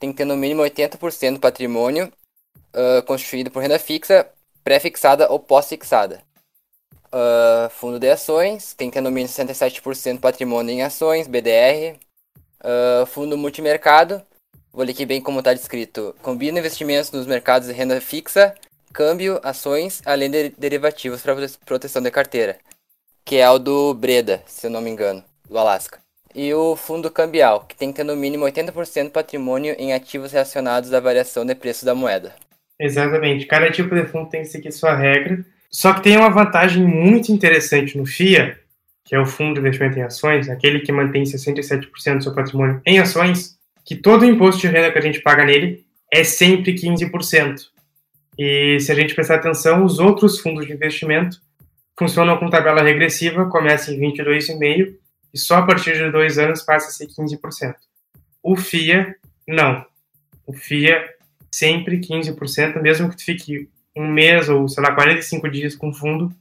Tem 0.00 0.10
que 0.10 0.16
ter 0.16 0.24
no 0.24 0.36
mínimo 0.36 0.62
80% 0.62 1.34
do 1.34 1.40
patrimônio 1.40 2.12
uh, 2.74 3.02
constituído 3.06 3.52
por 3.52 3.62
renda 3.62 3.78
fixa, 3.78 4.26
pré-fixada 4.64 5.30
ou 5.30 5.38
pós-fixada. 5.38 6.22
Fundo 7.70 7.98
de 7.98 8.08
ações, 8.08 8.72
tem 8.74 8.88
que 8.88 8.94
ter 8.94 9.00
no 9.00 9.10
mínimo 9.10 9.32
67% 9.32 10.14
do 10.14 10.20
patrimônio 10.20 10.72
em 10.72 10.82
ações, 10.82 11.26
BDR, 11.26 11.98
uh, 12.62 13.06
fundo 13.06 13.36
multimercado 13.36 14.22
Vou 14.72 14.84
ler 14.84 14.92
aqui 14.92 15.04
bem 15.04 15.20
como 15.20 15.40
está 15.40 15.52
descrito. 15.52 16.14
Combina 16.22 16.60
investimentos 16.60 17.10
nos 17.10 17.26
mercados 17.26 17.66
de 17.66 17.74
renda 17.74 18.00
fixa, 18.00 18.54
câmbio, 18.92 19.40
ações, 19.42 20.00
além 20.06 20.30
de 20.30 20.50
derivativos 20.50 21.22
para 21.22 21.34
proteção 21.66 22.00
de 22.00 22.10
carteira. 22.10 22.56
Que 23.24 23.36
é 23.36 23.50
o 23.50 23.58
do 23.58 23.92
Breda, 23.94 24.42
se 24.46 24.68
eu 24.68 24.70
não 24.70 24.80
me 24.80 24.88
engano, 24.88 25.24
do 25.48 25.58
Alasca. 25.58 25.98
E 26.32 26.54
o 26.54 26.76
fundo 26.76 27.10
cambial, 27.10 27.64
que 27.64 27.74
tem 27.74 27.90
que 27.90 27.96
ter 27.96 28.04
no 28.04 28.14
mínimo 28.14 28.44
80% 28.44 29.10
patrimônio 29.10 29.74
em 29.76 29.92
ativos 29.92 30.30
relacionados 30.30 30.94
à 30.94 31.00
variação 31.00 31.44
de 31.44 31.56
preço 31.56 31.84
da 31.84 31.92
moeda. 31.92 32.32
Exatamente. 32.78 33.46
Cada 33.46 33.72
tipo 33.72 33.92
de 33.92 34.06
fundo 34.06 34.30
tem 34.30 34.42
que 34.42 34.48
seguir 34.48 34.70
sua 34.70 34.94
regra. 34.94 35.44
Só 35.68 35.92
que 35.92 36.02
tem 36.02 36.16
uma 36.16 36.30
vantagem 36.30 36.84
muito 36.84 37.32
interessante 37.32 37.98
no 37.98 38.06
FIA, 38.06 38.59
que 39.10 39.16
é 39.16 39.18
o 39.18 39.26
Fundo 39.26 39.54
de 39.54 39.60
Investimento 39.66 39.98
em 39.98 40.02
Ações, 40.02 40.48
aquele 40.48 40.78
que 40.78 40.92
mantém 40.92 41.24
67% 41.24 42.18
do 42.18 42.22
seu 42.22 42.32
patrimônio 42.32 42.80
em 42.86 43.00
ações, 43.00 43.58
que 43.84 43.96
todo 43.96 44.22
o 44.22 44.24
imposto 44.24 44.60
de 44.60 44.68
renda 44.68 44.92
que 44.92 44.98
a 44.98 45.02
gente 45.02 45.20
paga 45.20 45.44
nele 45.44 45.84
é 46.12 46.22
sempre 46.22 46.74
15%. 46.74 47.60
E 48.38 48.78
se 48.78 48.92
a 48.92 48.94
gente 48.94 49.12
prestar 49.12 49.34
atenção, 49.34 49.84
os 49.84 49.98
outros 49.98 50.38
fundos 50.38 50.64
de 50.64 50.72
investimento 50.74 51.42
funcionam 51.98 52.38
com 52.38 52.48
tabela 52.48 52.84
regressiva, 52.84 53.46
começa 53.46 53.90
em 53.90 53.98
22,5% 53.98 54.94
e 55.34 55.38
só 55.40 55.56
a 55.56 55.66
partir 55.66 55.94
de 55.94 56.08
dois 56.12 56.38
anos 56.38 56.62
passa 56.62 56.86
a 56.86 56.90
ser 56.92 57.08
15%. 57.08 57.74
O 58.44 58.54
FIA, 58.54 59.16
não. 59.44 59.84
O 60.46 60.52
FIA, 60.52 61.04
sempre 61.50 61.98
15%, 61.98 62.80
mesmo 62.80 63.10
que 63.10 63.16
tu 63.16 63.24
fique 63.24 63.68
um 63.96 64.06
mês 64.06 64.48
ou, 64.48 64.68
sei 64.68 64.84
lá, 64.84 64.94
45 64.94 65.50
dias 65.50 65.74
com 65.74 65.92
fundo, 65.92 66.32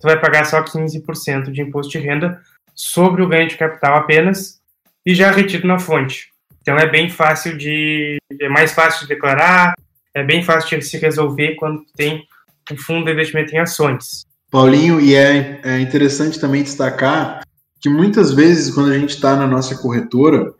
tu 0.00 0.04
vai 0.04 0.18
pagar 0.18 0.44
só 0.46 0.62
15% 0.62 1.50
de 1.50 1.62
imposto 1.62 1.92
de 1.92 1.98
renda 1.98 2.40
sobre 2.74 3.22
o 3.22 3.28
ganho 3.28 3.48
de 3.48 3.56
capital 3.56 3.96
apenas 3.96 4.60
e 5.04 5.14
já 5.14 5.30
retido 5.30 5.66
na 5.66 5.78
fonte. 5.78 6.28
Então 6.62 6.76
é 6.76 6.88
bem 6.88 7.08
fácil 7.08 7.56
de. 7.56 8.18
é 8.40 8.48
mais 8.48 8.72
fácil 8.72 9.02
de 9.02 9.14
declarar, 9.14 9.74
é 10.14 10.22
bem 10.22 10.42
fácil 10.42 10.78
de 10.78 10.84
se 10.84 10.98
resolver 10.98 11.54
quando 11.56 11.84
tem 11.96 12.24
um 12.70 12.76
fundo 12.76 13.06
de 13.06 13.12
investimento 13.12 13.54
em 13.54 13.58
ações. 13.58 14.24
Paulinho, 14.50 15.00
e 15.00 15.14
é, 15.14 15.60
é 15.62 15.80
interessante 15.80 16.40
também 16.40 16.62
destacar 16.62 17.42
que 17.80 17.88
muitas 17.88 18.32
vezes, 18.32 18.74
quando 18.74 18.90
a 18.90 18.98
gente 18.98 19.10
está 19.10 19.36
na 19.36 19.46
nossa 19.46 19.74
corretora, 19.76 20.52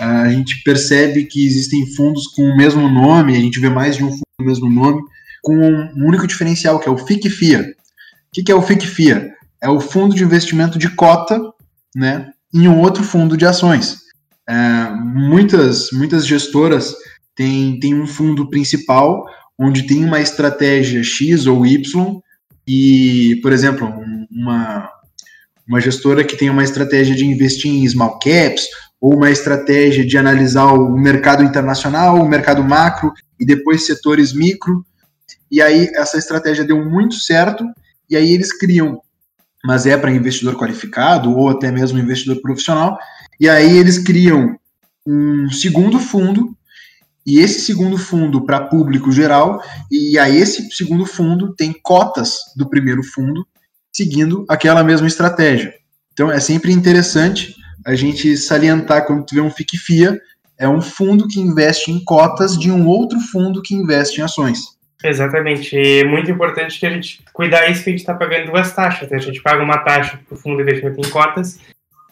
a 0.00 0.28
gente 0.28 0.62
percebe 0.64 1.24
que 1.24 1.46
existem 1.46 1.86
fundos 1.94 2.26
com 2.28 2.42
o 2.42 2.56
mesmo 2.56 2.88
nome, 2.88 3.36
a 3.36 3.40
gente 3.40 3.60
vê 3.60 3.68
mais 3.68 3.96
de 3.96 4.04
um 4.04 4.10
fundo 4.10 4.22
com 4.36 4.42
o 4.42 4.46
mesmo 4.46 4.68
nome, 4.68 5.02
com 5.42 5.54
um 5.56 6.06
único 6.06 6.26
diferencial, 6.26 6.80
que 6.80 6.88
é 6.88 6.90
o 6.90 6.98
FIC-FIA. 6.98 7.74
O 8.36 8.44
que 8.44 8.50
é 8.50 8.54
o 8.54 8.62
FIC-FIA? 8.62 9.32
É 9.62 9.68
o 9.68 9.80
fundo 9.80 10.14
de 10.14 10.24
investimento 10.24 10.76
de 10.76 10.90
cota 10.90 11.40
né, 11.94 12.30
em 12.52 12.66
um 12.66 12.80
outro 12.80 13.04
fundo 13.04 13.36
de 13.36 13.46
ações. 13.46 13.98
É, 14.48 14.90
muitas, 14.90 15.90
muitas 15.92 16.26
gestoras 16.26 16.94
têm, 17.34 17.78
têm 17.78 17.94
um 17.94 18.06
fundo 18.06 18.50
principal, 18.50 19.24
onde 19.56 19.86
tem 19.86 20.04
uma 20.04 20.20
estratégia 20.20 21.02
X 21.02 21.46
ou 21.46 21.64
Y, 21.64 22.20
e, 22.66 23.38
por 23.40 23.52
exemplo, 23.52 23.92
uma, 24.30 24.90
uma 25.66 25.80
gestora 25.80 26.24
que 26.24 26.36
tem 26.36 26.50
uma 26.50 26.64
estratégia 26.64 27.14
de 27.14 27.24
investir 27.24 27.70
em 27.70 27.88
small 27.88 28.18
caps, 28.18 28.64
ou 29.00 29.14
uma 29.14 29.30
estratégia 29.30 30.04
de 30.04 30.18
analisar 30.18 30.72
o 30.72 30.96
mercado 30.96 31.44
internacional, 31.44 32.16
o 32.16 32.28
mercado 32.28 32.64
macro 32.64 33.12
e 33.38 33.44
depois 33.44 33.86
setores 33.86 34.32
micro. 34.32 34.84
E 35.50 35.60
aí 35.60 35.90
essa 35.94 36.16
estratégia 36.16 36.64
deu 36.64 36.84
muito 36.84 37.14
certo, 37.14 37.64
e 38.08 38.16
aí 38.16 38.32
eles 38.32 38.56
criam, 38.56 39.00
mas 39.64 39.86
é 39.86 39.96
para 39.96 40.12
investidor 40.12 40.56
qualificado 40.56 41.30
ou 41.30 41.48
até 41.48 41.70
mesmo 41.70 41.98
investidor 41.98 42.40
profissional, 42.40 42.98
e 43.40 43.48
aí 43.48 43.76
eles 43.76 43.98
criam 43.98 44.56
um 45.06 45.50
segundo 45.50 45.98
fundo, 45.98 46.56
e 47.26 47.38
esse 47.38 47.60
segundo 47.60 47.96
fundo 47.96 48.44
para 48.44 48.66
público 48.66 49.10
geral, 49.10 49.62
e 49.90 50.18
aí 50.18 50.36
esse 50.36 50.70
segundo 50.70 51.06
fundo 51.06 51.54
tem 51.54 51.72
cotas 51.82 52.36
do 52.56 52.68
primeiro 52.68 53.02
fundo, 53.02 53.46
seguindo 53.92 54.44
aquela 54.48 54.84
mesma 54.84 55.06
estratégia. 55.06 55.72
Então 56.12 56.30
é 56.30 56.38
sempre 56.38 56.72
interessante 56.72 57.54
a 57.84 57.94
gente 57.94 58.36
salientar 58.36 59.06
quando 59.06 59.24
tu 59.24 59.34
vê 59.34 59.40
um 59.40 59.50
FICFIA, 59.50 60.18
é 60.58 60.68
um 60.68 60.80
fundo 60.80 61.26
que 61.26 61.40
investe 61.40 61.90
em 61.90 62.02
cotas 62.04 62.58
de 62.58 62.70
um 62.70 62.86
outro 62.86 63.18
fundo 63.20 63.60
que 63.60 63.74
investe 63.74 64.20
em 64.20 64.24
ações. 64.24 64.60
Exatamente. 65.02 65.76
E 65.76 66.00
é 66.00 66.04
muito 66.04 66.30
importante 66.30 66.78
que 66.78 66.86
a 66.86 66.90
gente 66.90 67.22
cuidar 67.32 67.68
isso 67.68 67.84
que 67.84 67.90
a 67.90 67.92
gente 67.92 68.00
está 68.00 68.14
pagando 68.14 68.50
duas 68.50 68.72
taxas. 68.72 69.08
Né? 69.10 69.16
A 69.16 69.20
gente 69.20 69.42
paga 69.42 69.62
uma 69.62 69.78
taxa 69.78 70.18
para 70.26 70.34
o 70.34 70.38
fundo 70.38 70.56
de 70.56 70.62
investimento 70.62 71.00
em 71.00 71.10
cotas 71.10 71.60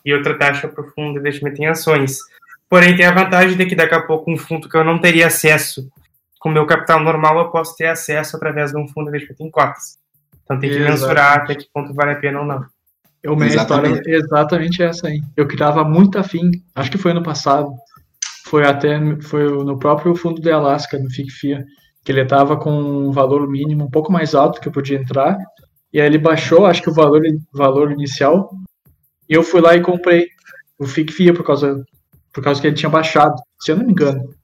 e 0.04 0.12
outra 0.12 0.36
taxa 0.38 0.68
para 0.68 0.84
o 0.84 0.88
fundo 0.88 1.14
de 1.14 1.20
investimento 1.20 1.62
em 1.62 1.66
ações. 1.66 2.18
Porém, 2.68 2.96
tem 2.96 3.06
a 3.06 3.12
vantagem 3.12 3.56
de 3.56 3.66
que 3.66 3.74
daqui 3.74 3.94
a 3.94 4.02
pouco 4.02 4.30
um 4.30 4.36
fundo 4.36 4.68
que 4.68 4.76
eu 4.76 4.84
não 4.84 4.98
teria 4.98 5.26
acesso 5.26 5.90
com 6.38 6.48
o 6.48 6.52
meu 6.52 6.66
capital 6.66 6.98
normal, 7.00 7.38
eu 7.38 7.50
posso 7.50 7.76
ter 7.76 7.86
acesso 7.86 8.36
através 8.36 8.72
de 8.72 8.78
um 8.78 8.88
fundo 8.88 9.10
de 9.10 9.16
investimento 9.16 9.44
em 9.44 9.50
cotas. 9.50 9.96
Então 10.42 10.58
tem 10.58 10.70
que 10.70 10.76
Exatamente. 10.76 11.00
mensurar 11.00 11.36
até 11.38 11.54
que 11.54 11.68
ponto 11.72 11.94
vale 11.94 12.12
a 12.12 12.16
pena 12.16 12.40
ou 12.40 12.46
não. 12.46 12.64
Eu, 13.22 13.36
minha 13.36 13.46
exatamente. 13.46 13.98
história 13.98 14.16
é 14.16 14.18
exatamente 14.18 14.82
essa 14.82 15.06
aí. 15.06 15.22
Eu 15.36 15.46
criava 15.46 15.84
muito 15.84 16.18
afim, 16.18 16.50
acho 16.74 16.90
que 16.90 16.98
foi 16.98 17.12
ano 17.12 17.22
passado, 17.22 17.72
foi 18.46 18.66
até 18.66 18.98
foi 19.22 19.48
no 19.48 19.78
próprio 19.78 20.16
fundo 20.16 20.42
de 20.42 20.50
Alaska, 20.50 20.98
no 20.98 21.08
FICFIA, 21.08 21.64
que 22.04 22.10
ele 22.10 22.22
estava 22.22 22.56
com 22.56 22.72
um 22.72 23.12
valor 23.12 23.48
mínimo 23.48 23.84
um 23.84 23.90
pouco 23.90 24.10
mais 24.10 24.34
alto 24.34 24.60
que 24.60 24.68
eu 24.68 24.72
podia 24.72 24.98
entrar, 24.98 25.38
e 25.92 26.00
aí 26.00 26.06
ele 26.06 26.18
baixou, 26.18 26.66
acho 26.66 26.82
que 26.82 26.90
o 26.90 26.94
valor, 26.94 27.22
valor 27.52 27.92
inicial, 27.92 28.50
e 29.28 29.34
eu 29.34 29.42
fui 29.42 29.60
lá 29.60 29.74
e 29.76 29.80
comprei 29.80 30.26
o 30.78 30.86
FICFIA 30.86 31.32
por 31.32 31.44
causa, 31.44 31.84
por 32.32 32.42
causa 32.42 32.60
que 32.60 32.66
ele 32.66 32.76
tinha 32.76 32.90
baixado, 32.90 33.34
se 33.60 33.70
eu 33.70 33.76
não 33.76 33.84
me 33.84 33.92
engano. 33.92 34.34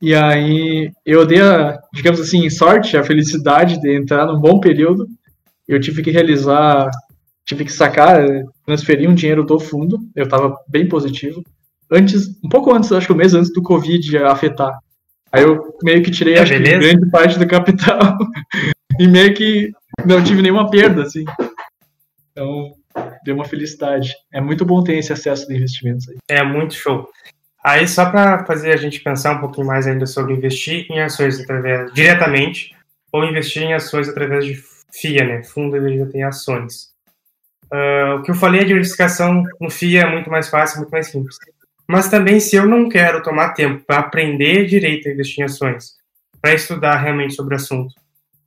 E 0.00 0.14
aí 0.14 0.92
eu 1.04 1.26
dei 1.26 1.40
a, 1.40 1.78
digamos 1.92 2.20
assim, 2.20 2.48
sorte, 2.48 2.96
a 2.96 3.02
felicidade 3.02 3.80
de 3.80 3.96
entrar 3.96 4.26
num 4.26 4.40
bom 4.40 4.60
período, 4.60 5.08
eu 5.66 5.80
tive 5.80 6.02
que 6.02 6.10
realizar, 6.10 6.88
tive 7.44 7.64
que 7.64 7.72
sacar, 7.72 8.24
transferir 8.64 9.10
um 9.10 9.14
dinheiro 9.14 9.44
do 9.44 9.58
fundo, 9.58 9.98
eu 10.14 10.24
estava 10.24 10.56
bem 10.68 10.88
positivo. 10.88 11.42
Antes, 11.90 12.28
um 12.44 12.48
pouco 12.48 12.72
antes, 12.72 12.92
acho 12.92 13.06
que 13.06 13.12
um 13.12 13.16
mês 13.16 13.34
antes 13.34 13.52
do 13.52 13.62
Covid 13.62 14.18
afetar. 14.18 14.78
Aí 15.32 15.42
eu 15.42 15.76
meio 15.82 16.02
que 16.02 16.10
tirei, 16.10 16.34
é, 16.34 16.40
acho 16.40 16.52
que, 16.52 16.58
grande 16.58 17.10
parte 17.10 17.38
do 17.38 17.46
capital 17.46 18.16
e 18.98 19.06
meio 19.06 19.34
que 19.34 19.72
não 20.06 20.22
tive 20.22 20.42
nenhuma 20.42 20.70
perda, 20.70 21.02
assim. 21.02 21.24
Então, 22.32 22.72
deu 23.24 23.34
uma 23.34 23.44
felicidade. 23.44 24.14
É 24.32 24.40
muito 24.40 24.64
bom 24.64 24.82
ter 24.82 24.96
esse 24.96 25.12
acesso 25.12 25.46
de 25.46 25.54
investimentos 25.54 26.08
aí. 26.08 26.16
É 26.28 26.42
muito 26.42 26.74
show. 26.74 27.08
Aí, 27.62 27.86
só 27.86 28.10
para 28.10 28.44
fazer 28.46 28.72
a 28.72 28.76
gente 28.76 29.00
pensar 29.00 29.36
um 29.36 29.40
pouquinho 29.40 29.66
mais 29.66 29.86
ainda 29.86 30.06
sobre 30.06 30.34
investir 30.34 30.86
em 30.90 31.00
ações 31.00 31.40
através 31.40 31.92
diretamente 31.92 32.74
ou 33.12 33.24
investir 33.24 33.62
em 33.62 33.74
ações 33.74 34.08
através 34.08 34.44
de 34.44 34.62
FIA, 34.92 35.24
né? 35.24 35.42
Fundo 35.42 35.72
de 35.72 35.78
Investimento 35.78 36.16
em 36.16 36.22
Ações. 36.22 36.88
Uh, 37.72 38.16
o 38.18 38.22
que 38.22 38.30
eu 38.30 38.34
falei, 38.34 38.62
a 38.62 38.64
diversificação 38.64 39.42
no 39.60 39.68
FIA 39.68 40.02
é 40.02 40.10
muito 40.10 40.30
mais 40.30 40.48
fácil, 40.48 40.78
muito 40.78 40.90
mais 40.90 41.08
simples. 41.08 41.36
Mas 41.88 42.10
também, 42.10 42.38
se 42.38 42.54
eu 42.54 42.66
não 42.66 42.88
quero 42.88 43.22
tomar 43.22 43.54
tempo 43.54 43.82
para 43.84 44.00
aprender 44.00 44.66
direito 44.66 45.08
a 45.08 45.12
investir 45.12 45.40
em 45.40 45.44
ações, 45.44 45.96
para 46.40 46.52
estudar 46.52 46.98
realmente 46.98 47.34
sobre 47.34 47.54
o 47.54 47.56
assunto, 47.56 47.94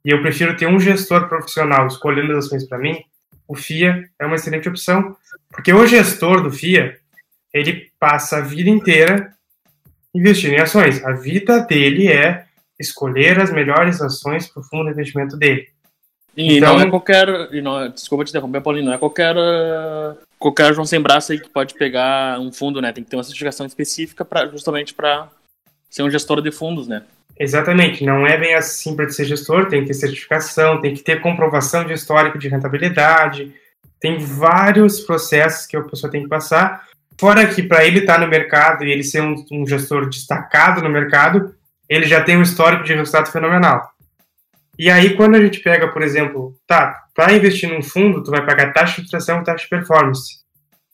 e 0.05 0.11
eu 0.11 0.21
prefiro 0.21 0.55
ter 0.55 0.67
um 0.67 0.79
gestor 0.79 1.27
profissional 1.27 1.87
escolhendo 1.87 2.37
as 2.37 2.45
ações 2.45 2.67
para 2.67 2.77
mim, 2.77 3.03
o 3.47 3.55
FIA 3.55 4.03
é 4.19 4.25
uma 4.25 4.35
excelente 4.35 4.69
opção, 4.69 5.15
porque 5.49 5.73
o 5.73 5.85
gestor 5.85 6.41
do 6.41 6.51
FIA, 6.51 6.97
ele 7.53 7.91
passa 7.99 8.37
a 8.37 8.41
vida 8.41 8.69
inteira 8.69 9.33
investindo 10.13 10.53
em 10.53 10.59
ações. 10.59 11.03
A 11.03 11.13
vida 11.13 11.59
dele 11.61 12.07
é 12.07 12.45
escolher 12.79 13.39
as 13.39 13.51
melhores 13.51 14.01
ações 14.01 14.47
para 14.47 14.61
o 14.61 14.63
fundo 14.63 14.85
de 14.85 14.91
investimento 14.91 15.35
dele. 15.37 15.67
E 16.35 16.57
então, 16.57 16.75
não 16.75 16.81
é 16.81 16.89
qualquer. 16.89 17.27
E 17.51 17.61
não, 17.61 17.89
desculpa 17.89 18.23
te 18.23 18.29
interromper, 18.29 18.61
Paulinho, 18.61 18.85
não 18.85 18.93
é 18.93 18.97
qualquer. 18.97 19.35
Qualquer 20.41 20.73
João 20.73 20.87
sem 20.87 20.99
braço 20.99 21.31
aí 21.31 21.39
que 21.39 21.51
pode 21.51 21.75
pegar 21.75 22.39
um 22.39 22.51
fundo, 22.51 22.81
né? 22.81 22.91
Tem 22.91 23.03
que 23.03 23.11
ter 23.11 23.15
uma 23.15 23.23
certificação 23.23 23.63
específica 23.63 24.27
justamente 24.51 24.91
para 24.91 25.29
ser 25.87 26.01
um 26.01 26.09
gestor 26.09 26.41
de 26.41 26.51
fundos, 26.51 26.87
né? 26.87 27.03
Exatamente, 27.39 28.03
não 28.03 28.25
é 28.25 28.39
bem 28.39 28.55
assim 28.55 28.95
para 28.95 29.07
ser 29.09 29.25
gestor, 29.25 29.67
tem 29.67 29.81
que 29.81 29.87
ter 29.89 29.93
certificação, 29.93 30.81
tem 30.81 30.95
que 30.95 31.03
ter 31.03 31.21
comprovação 31.21 31.85
de 31.85 31.93
histórico 31.93 32.39
de 32.39 32.47
rentabilidade, 32.47 33.53
tem 33.99 34.17
vários 34.17 35.01
processos 35.01 35.67
que 35.67 35.77
a 35.77 35.83
pessoa 35.83 36.11
tem 36.11 36.23
que 36.23 36.27
passar. 36.27 36.87
Fora 37.19 37.45
que 37.45 37.61
para 37.61 37.85
ele 37.85 37.99
estar 37.99 38.15
tá 38.15 38.19
no 38.19 38.27
mercado 38.27 38.83
e 38.83 38.91
ele 38.91 39.03
ser 39.03 39.21
um, 39.21 39.35
um 39.51 39.67
gestor 39.67 40.09
destacado 40.09 40.81
no 40.81 40.89
mercado, 40.89 41.55
ele 41.87 42.07
já 42.07 42.19
tem 42.23 42.35
um 42.35 42.41
histórico 42.41 42.83
de 42.83 42.95
resultado 42.95 43.31
fenomenal. 43.31 43.91
E 44.79 44.89
aí, 44.89 45.15
quando 45.15 45.35
a 45.35 45.39
gente 45.39 45.59
pega, 45.59 45.87
por 45.87 46.01
exemplo, 46.01 46.55
tá, 46.65 47.00
para 47.13 47.33
investir 47.33 47.69
num 47.69 47.81
fundo, 47.81 48.23
tu 48.23 48.31
vai 48.31 48.45
pagar 48.45 48.73
taxa 48.73 48.95
de 48.95 49.01
filtração 49.01 49.41
e 49.41 49.43
taxa 49.43 49.63
de 49.63 49.69
performance. 49.69 50.41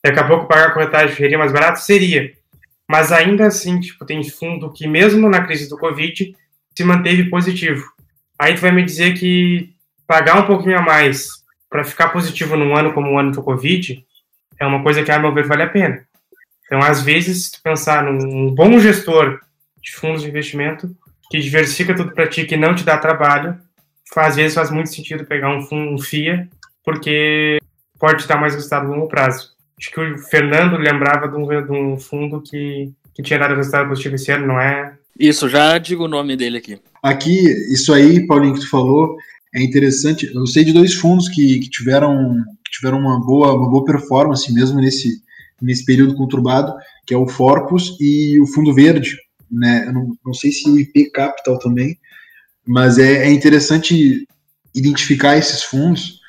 Daqui 0.02 0.18
a 0.18 0.26
pouco 0.26 0.46
pagar 0.46 0.72
corretagem 0.72 1.14
seria 1.14 1.38
mais 1.38 1.52
barato? 1.52 1.80
Seria. 1.80 2.32
Mas 2.90 3.12
ainda 3.12 3.46
assim, 3.46 3.80
tipo, 3.80 4.04
tem 4.04 4.22
fundo 4.24 4.72
que 4.72 4.86
mesmo 4.86 5.28
na 5.28 5.44
crise 5.44 5.68
do 5.68 5.76
Covid 5.76 6.34
se 6.76 6.84
manteve 6.84 7.28
positivo. 7.28 7.84
Aí 8.38 8.54
tu 8.54 8.60
vai 8.60 8.72
me 8.72 8.84
dizer 8.84 9.18
que 9.18 9.74
pagar 10.06 10.38
um 10.38 10.46
pouquinho 10.46 10.78
a 10.78 10.82
mais 10.82 11.28
para 11.68 11.84
ficar 11.84 12.08
positivo 12.08 12.56
num 12.56 12.76
ano 12.76 12.92
como 12.92 13.12
o 13.12 13.18
ano 13.18 13.32
do 13.32 13.42
Covid 13.42 14.04
é 14.58 14.66
uma 14.66 14.82
coisa 14.82 15.02
que, 15.02 15.10
a 15.10 15.18
meu 15.18 15.32
ver, 15.32 15.46
vale 15.46 15.62
a 15.62 15.68
pena. 15.68 16.06
Então, 16.66 16.80
às 16.80 17.02
vezes, 17.02 17.44
se 17.44 17.52
tu 17.52 17.62
pensar 17.62 18.02
num 18.02 18.54
bom 18.54 18.78
gestor 18.78 19.40
de 19.82 19.92
fundos 19.92 20.22
de 20.22 20.28
investimento 20.28 20.90
que 21.30 21.38
diversifica 21.38 21.94
tudo 21.94 22.12
para 22.12 22.26
ti, 22.26 22.44
que 22.44 22.56
não 22.56 22.74
te 22.74 22.84
dá 22.84 22.96
trabalho. 22.98 23.58
Às 24.16 24.36
vezes 24.36 24.54
faz 24.54 24.70
muito 24.70 24.92
sentido 24.92 25.24
pegar 25.24 25.56
um, 25.56 25.62
fundo, 25.62 25.92
um 25.92 25.98
FIA, 25.98 26.48
porque 26.84 27.58
pode 27.98 28.26
dar 28.26 28.40
mais 28.40 28.54
resultado 28.54 28.86
a 28.86 28.90
longo 28.90 29.08
prazo. 29.08 29.50
Acho 29.78 29.90
que 29.90 30.00
o 30.00 30.18
Fernando 30.18 30.76
lembrava 30.76 31.28
de 31.28 31.36
um, 31.36 31.46
de 31.46 31.72
um 31.72 31.98
fundo 31.98 32.40
que, 32.40 32.92
que 33.14 33.22
tinha 33.22 33.38
dado 33.38 33.54
resultado 33.54 33.88
positivo 33.88 34.16
esse 34.16 34.32
ano, 34.32 34.46
não 34.46 34.60
é? 34.60 34.96
Isso, 35.18 35.48
já 35.48 35.78
digo 35.78 36.04
o 36.04 36.08
nome 36.08 36.36
dele 36.36 36.58
aqui. 36.58 36.78
Aqui, 37.02 37.48
isso 37.72 37.92
aí, 37.92 38.26
Paulinho, 38.26 38.54
que 38.54 38.60
tu 38.60 38.70
falou, 38.70 39.16
é 39.54 39.62
interessante. 39.62 40.30
Eu 40.34 40.46
sei 40.46 40.64
de 40.64 40.72
dois 40.72 40.94
fundos 40.94 41.28
que, 41.28 41.60
que 41.60 41.70
tiveram, 41.70 42.34
que 42.64 42.70
tiveram 42.72 42.98
uma, 42.98 43.20
boa, 43.20 43.52
uma 43.54 43.68
boa 43.68 43.84
performance, 43.84 44.52
mesmo 44.52 44.80
nesse, 44.80 45.22
nesse 45.60 45.84
período 45.84 46.14
conturbado, 46.14 46.72
que 47.06 47.14
é 47.14 47.16
o 47.16 47.26
Forpus 47.26 47.96
e 48.00 48.40
o 48.40 48.46
Fundo 48.46 48.72
Verde. 48.72 49.16
Né? 49.50 49.84
Eu 49.86 49.92
não, 49.92 50.16
não 50.24 50.34
sei 50.34 50.52
se 50.52 50.68
o 50.68 50.78
IP 50.78 51.10
Capital 51.10 51.58
também, 51.58 51.98
mas 52.68 52.98
é, 52.98 53.26
é 53.26 53.32
interessante 53.32 54.28
identificar 54.74 55.38
esses 55.38 55.62
fundos, 55.62 56.20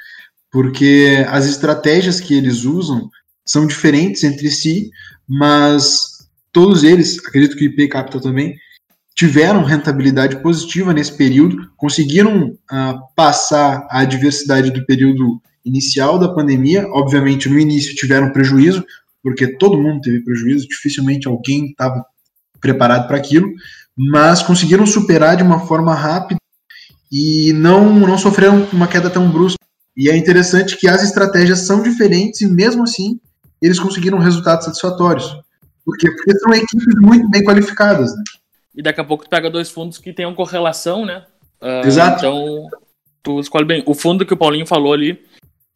porque 0.50 1.26
as 1.28 1.46
estratégias 1.46 2.22
que 2.22 2.34
eles 2.34 2.64
usam 2.64 3.10
são 3.46 3.68
diferentes 3.68 4.24
entre 4.24 4.50
si, 4.50 4.90
mas 5.28 6.30
todos 6.54 6.86
eles, 6.86 7.20
acredito 7.20 7.58
que 7.58 7.66
o 7.66 7.70
IP 7.70 7.90
Capital 7.90 8.22
também, 8.22 8.56
tiveram 9.14 9.66
rentabilidade 9.66 10.42
positiva 10.42 10.94
nesse 10.94 11.12
período, 11.12 11.70
conseguiram 11.76 12.52
uh, 12.52 13.00
passar 13.18 13.86
a 13.92 14.00
adversidade 14.00 14.72
do 14.72 14.86
período 14.86 15.42
inicial 15.66 16.18
da 16.18 16.34
pandemia. 16.34 16.88
Obviamente, 16.88 17.50
no 17.50 17.60
início 17.60 17.94
tiveram 17.96 18.32
prejuízo, 18.32 18.82
porque 19.22 19.58
todo 19.58 19.78
mundo 19.78 20.00
teve 20.00 20.24
prejuízo, 20.24 20.70
dificilmente 20.70 21.28
alguém 21.28 21.66
estava 21.66 22.06
preparado 22.60 23.08
para 23.08 23.18
aquilo, 23.18 23.52
mas 23.98 24.42
conseguiram 24.42 24.86
superar 24.86 25.36
de 25.36 25.44
uma 25.44 25.66
forma 25.68 25.94
rápida 25.94 26.40
e 27.12 27.54
não, 27.54 27.92
não 28.00 28.18
sofreram 28.18 28.68
uma 28.72 28.88
queda 28.88 29.10
tão 29.10 29.30
brusca. 29.30 29.60
E 29.98 30.10
é 30.10 30.16
interessante 30.16 30.78
que 30.78 30.88
as 30.88 31.04
estratégias 31.04 31.60
são 31.60 31.82
diferentes 31.82 32.42
e 32.42 32.48
mesmo 32.48 32.84
assim 32.84 33.20
eles 33.62 33.80
conseguiram 33.80 34.20
resultados 34.20 34.66
satisfatórios. 34.66 35.38
Porque, 35.84 36.10
porque 36.12 36.38
são 36.38 36.54
equipes 36.54 36.96
muito 37.02 37.30
bem 37.30 37.44
qualificadas. 37.44 38.16
Né? 38.16 38.24
E 38.76 38.82
daqui 38.82 39.02
a 39.02 39.04
pouco 39.04 39.26
tu 39.26 39.30
pega 39.30 39.50
dois 39.50 39.70
fundos 39.70 39.98
que 39.98 40.14
tenham 40.14 40.34
correlação, 40.34 41.06
né? 41.06 41.26
Uh, 41.62 41.86
Exato. 41.86 42.20
Então, 42.20 42.68
tu 43.22 43.40
escolhe 43.40 43.66
bem. 43.66 43.84
O 43.86 43.94
fundo 43.94 44.26
que 44.26 44.34
o 44.34 44.38
Paulinho 44.38 44.66
falou 44.66 44.94
ali 44.94 45.22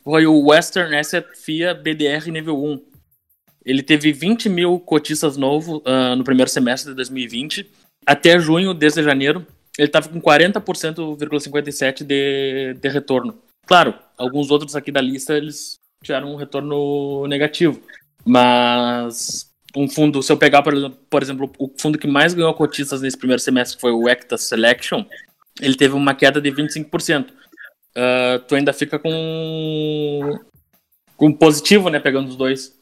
foi 0.03 0.25
o 0.25 0.47
Western 0.47 0.95
Asset 0.95 1.27
FIA 1.35 1.73
BDR 1.73 2.29
nível 2.31 2.63
1. 2.63 2.81
Ele 3.65 3.82
teve 3.82 4.12
20 4.12 4.50
mil 4.50 4.79
cotistas 4.79 5.38
novos 5.38 5.82
uh, 5.86 6.15
no 6.17 6.24
primeiro 6.24 6.50
semestre 6.50 6.91
de 6.91 6.96
2020. 6.96 7.70
Até 8.05 8.38
junho, 8.38 8.74
desde 8.74 9.01
janeiro, 9.01 9.46
ele 9.77 9.88
estava 9.88 10.10
com 10.10 10.22
40,57% 10.22 12.03
de, 12.03 12.74
de 12.74 12.89
retorno. 12.89 13.38
Claro, 13.65 13.93
alguns 14.17 14.51
outros 14.51 14.75
aqui 14.75 14.91
da 14.91 15.00
lista 15.01 15.34
eles 15.34 15.75
tiveram 16.03 16.34
um 16.34 16.36
retorno 16.36 17.25
negativo. 17.27 17.82
Mas 18.25 19.50
um 19.75 19.89
fundo, 19.89 20.22
se 20.22 20.32
eu 20.32 20.38
pegar, 20.38 20.62
por 20.62 20.74
exemplo, 20.74 21.00
por 21.10 21.24
exemplo, 21.24 21.51
o 21.58 21.72
fundo 21.77 21.98
que 21.98 22.08
mais 22.08 22.34
ganhou 22.34 22.53
cotistas 22.53 23.01
nesse 23.01 23.17
primeiro 23.17 23.41
semestre, 23.41 23.77
que 23.77 23.82
foi 23.82 23.91
o 23.91 24.08
Ecta 24.08 24.38
Selection, 24.38 25.03
ele 25.60 25.75
teve 25.75 25.96
uma 25.96 26.13
queda 26.13 26.39
de 26.39 26.51
25%. 26.51 27.29
Uh, 27.29 27.34
ah, 27.96 28.39
tu 28.48 28.55
ainda 28.55 28.74
fica 28.74 28.98
com, 28.98 30.39
com 31.15 31.32
positivo, 31.32 31.89
né, 31.89 32.00
pegando 32.00 32.29
os 32.29 32.36
dois. 32.36 32.79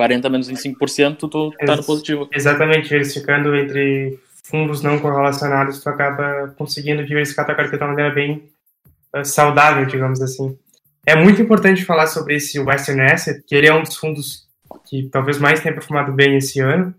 40 0.00 0.30
menos 0.30 0.50
25%, 0.50 1.28
tu 1.28 1.50
tá 1.50 1.76
no 1.76 1.84
positivo. 1.84 2.26
Exatamente, 2.32 2.94
eles 2.94 3.12
ficando 3.12 3.54
entre 3.54 4.18
fundos 4.44 4.80
não 4.80 4.98
correlacionados, 4.98 5.82
tu 5.82 5.90
acaba 5.90 6.54
conseguindo 6.56 7.04
diversificar 7.04 7.44
tua 7.44 7.54
carteira 7.54 7.76
de 7.76 7.84
uma 7.84 7.90
maneira 7.90 8.14
bem 8.14 8.48
uh, 9.14 9.22
saudável, 9.22 9.84
digamos 9.84 10.22
assim. 10.22 10.58
É 11.04 11.14
muito 11.14 11.42
importante 11.42 11.84
falar 11.84 12.06
sobre 12.06 12.36
esse 12.36 12.58
Western 12.58 13.02
Asset, 13.02 13.42
que 13.46 13.54
ele 13.54 13.66
é 13.68 13.74
um 13.74 13.82
dos 13.82 13.94
fundos 13.94 14.48
que 14.88 15.02
talvez 15.10 15.36
mais 15.36 15.60
tenha 15.60 15.74
performado 15.74 16.12
bem 16.12 16.38
esse 16.38 16.60
ano, 16.60 16.94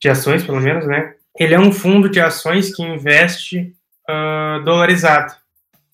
de 0.00 0.08
ações 0.08 0.42
pelo 0.42 0.60
menos, 0.60 0.88
né? 0.88 1.14
Ele 1.38 1.54
é 1.54 1.60
um 1.60 1.70
fundo 1.70 2.08
de 2.08 2.20
ações 2.20 2.74
que 2.74 2.82
investe 2.82 3.72
uh, 4.10 4.64
dolarizado. 4.64 5.34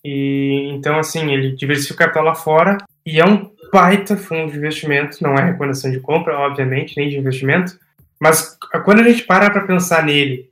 E 0.03 0.70
então 0.72 0.99
assim, 0.99 1.31
ele 1.35 1.55
diversifica 1.55 2.05
capital 2.05 2.25
lá 2.25 2.35
fora 2.35 2.79
e 3.05 3.20
é 3.20 3.27
um 3.27 3.54
baita 3.75 4.17
fundo 4.17 4.53
de 4.53 4.57
investimento, 4.57 5.21
não 5.21 5.35
é 5.35 5.47
recomendação 5.47 5.91
de 5.91 5.99
compra, 5.99 6.39
obviamente, 6.39 6.97
nem 6.97 7.09
de 7.09 7.19
investimento, 7.19 7.77
mas 8.21 8.57
quando 8.85 9.01
a 9.01 9.03
gente 9.03 9.25
para 9.25 9.51
para 9.51 9.67
pensar 9.67 10.05
nele 10.05 10.47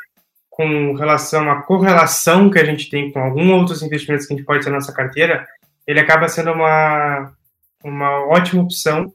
com 0.50 0.92
relação 0.94 1.48
à 1.48 1.62
correlação 1.62 2.50
que 2.50 2.58
a 2.58 2.64
gente 2.64 2.90
tem 2.90 3.12
com 3.12 3.20
alguns 3.20 3.48
outros 3.48 3.82
investimentos 3.82 4.26
que 4.26 4.34
a 4.34 4.36
gente 4.36 4.44
pode 4.44 4.64
ter 4.64 4.70
na 4.70 4.76
nossa 4.76 4.92
carteira, 4.92 5.46
ele 5.86 6.00
acaba 6.00 6.26
sendo 6.26 6.50
uma, 6.50 7.32
uma 7.84 8.26
ótima 8.26 8.60
opção 8.60 9.12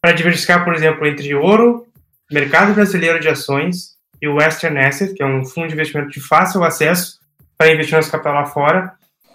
para 0.00 0.10
diversificar, 0.10 0.64
por 0.64 0.74
exemplo, 0.74 1.06
entre 1.06 1.32
ouro, 1.32 1.86
mercado 2.30 2.74
brasileiro 2.74 3.20
de 3.20 3.28
ações 3.28 3.94
e 4.20 4.26
o 4.26 4.34
Western 4.34 4.80
Asset, 4.80 5.14
que 5.14 5.22
é 5.22 5.26
um 5.26 5.44
fundo 5.44 5.68
de 5.68 5.74
investimento 5.74 6.10
de 6.10 6.20
fácil 6.20 6.64
acesso 6.64 7.20
para 7.56 7.72
investir 7.72 7.94
nosso 7.94 8.10
capital 8.10 8.34
lá 8.34 8.46
fora, 8.46 8.94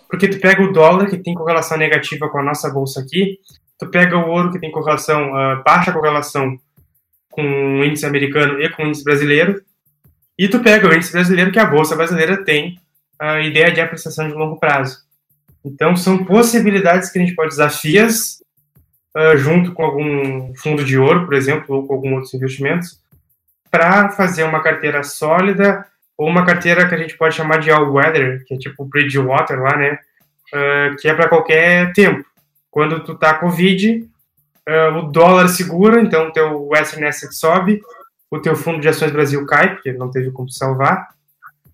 porque 0.09 0.27
tu 0.27 0.41
pega 0.41 0.61
o 0.61 0.73
dólar, 0.73 1.09
que 1.09 1.17
tem 1.17 1.33
correlação 1.33 1.77
negativa 1.77 2.27
com 2.27 2.39
a 2.39 2.43
nossa 2.43 2.69
bolsa 2.69 2.99
aqui, 2.99 3.39
tu 3.79 3.87
pega 3.87 4.17
o 4.17 4.29
ouro, 4.29 4.51
que 4.51 4.59
tem 4.59 4.71
correlação, 4.71 5.31
uh, 5.31 5.63
baixa 5.63 5.93
correlação 5.93 6.59
com 7.31 7.41
o 7.79 7.85
índice 7.85 8.05
americano 8.05 8.61
e 8.61 8.69
com 8.69 8.83
o 8.83 8.87
índice 8.87 9.03
brasileiro, 9.03 9.61
e 10.37 10.47
tu 10.47 10.59
pega 10.59 10.87
o 10.87 10.93
índice 10.93 11.13
brasileiro, 11.13 11.51
que 11.51 11.59
a 11.59 11.65
bolsa 11.65 11.95
brasileira 11.95 12.43
tem 12.43 12.79
a 13.17 13.39
ideia 13.41 13.71
de 13.71 13.81
apreciação 13.81 14.27
de 14.27 14.33
longo 14.33 14.59
prazo. 14.59 14.99
Então, 15.63 15.95
são 15.95 16.25
possibilidades 16.25 17.09
que 17.09 17.19
a 17.19 17.21
gente 17.21 17.35
pode 17.35 17.53
usar 17.53 17.69
FIAs 17.69 18.41
uh, 19.15 19.37
junto 19.37 19.73
com 19.73 19.83
algum 19.83 20.53
fundo 20.55 20.83
de 20.83 20.97
ouro, 20.97 21.25
por 21.25 21.33
exemplo, 21.33 21.75
ou 21.75 21.87
com 21.87 21.93
alguns 21.93 22.13
outros 22.13 22.33
investimentos, 22.33 23.01
para 23.71 24.09
fazer 24.11 24.43
uma 24.43 24.61
carteira 24.61 25.03
sólida 25.03 25.85
ou 26.17 26.27
uma 26.27 26.45
carteira 26.45 26.87
que 26.87 26.95
a 26.95 26.97
gente 26.97 27.17
pode 27.17 27.35
chamar 27.35 27.59
de 27.59 27.71
all-weather, 27.71 28.43
que 28.45 28.53
é 28.53 28.57
tipo 28.57 28.83
Bridgewater 28.83 29.61
lá, 29.61 29.77
né? 29.77 29.99
Uh, 30.53 30.95
que 30.97 31.07
é 31.07 31.13
para 31.13 31.29
qualquer 31.29 31.93
tempo. 31.93 32.25
Quando 32.71 33.03
tu 33.03 33.15
tá 33.15 33.33
Covid, 33.33 34.07
uh, 34.67 34.97
o 34.97 35.11
dólar 35.11 35.47
segura, 35.47 36.01
então 36.01 36.27
o 36.27 36.31
teu 36.31 36.67
Western 36.67 37.07
Asset 37.07 37.33
sobe, 37.35 37.81
o 38.29 38.39
teu 38.39 38.55
fundo 38.55 38.79
de 38.79 38.87
ações 38.87 39.11
Brasil 39.11 39.45
cai, 39.45 39.73
porque 39.73 39.91
não 39.93 40.11
teve 40.11 40.31
como 40.31 40.49
salvar, 40.49 41.09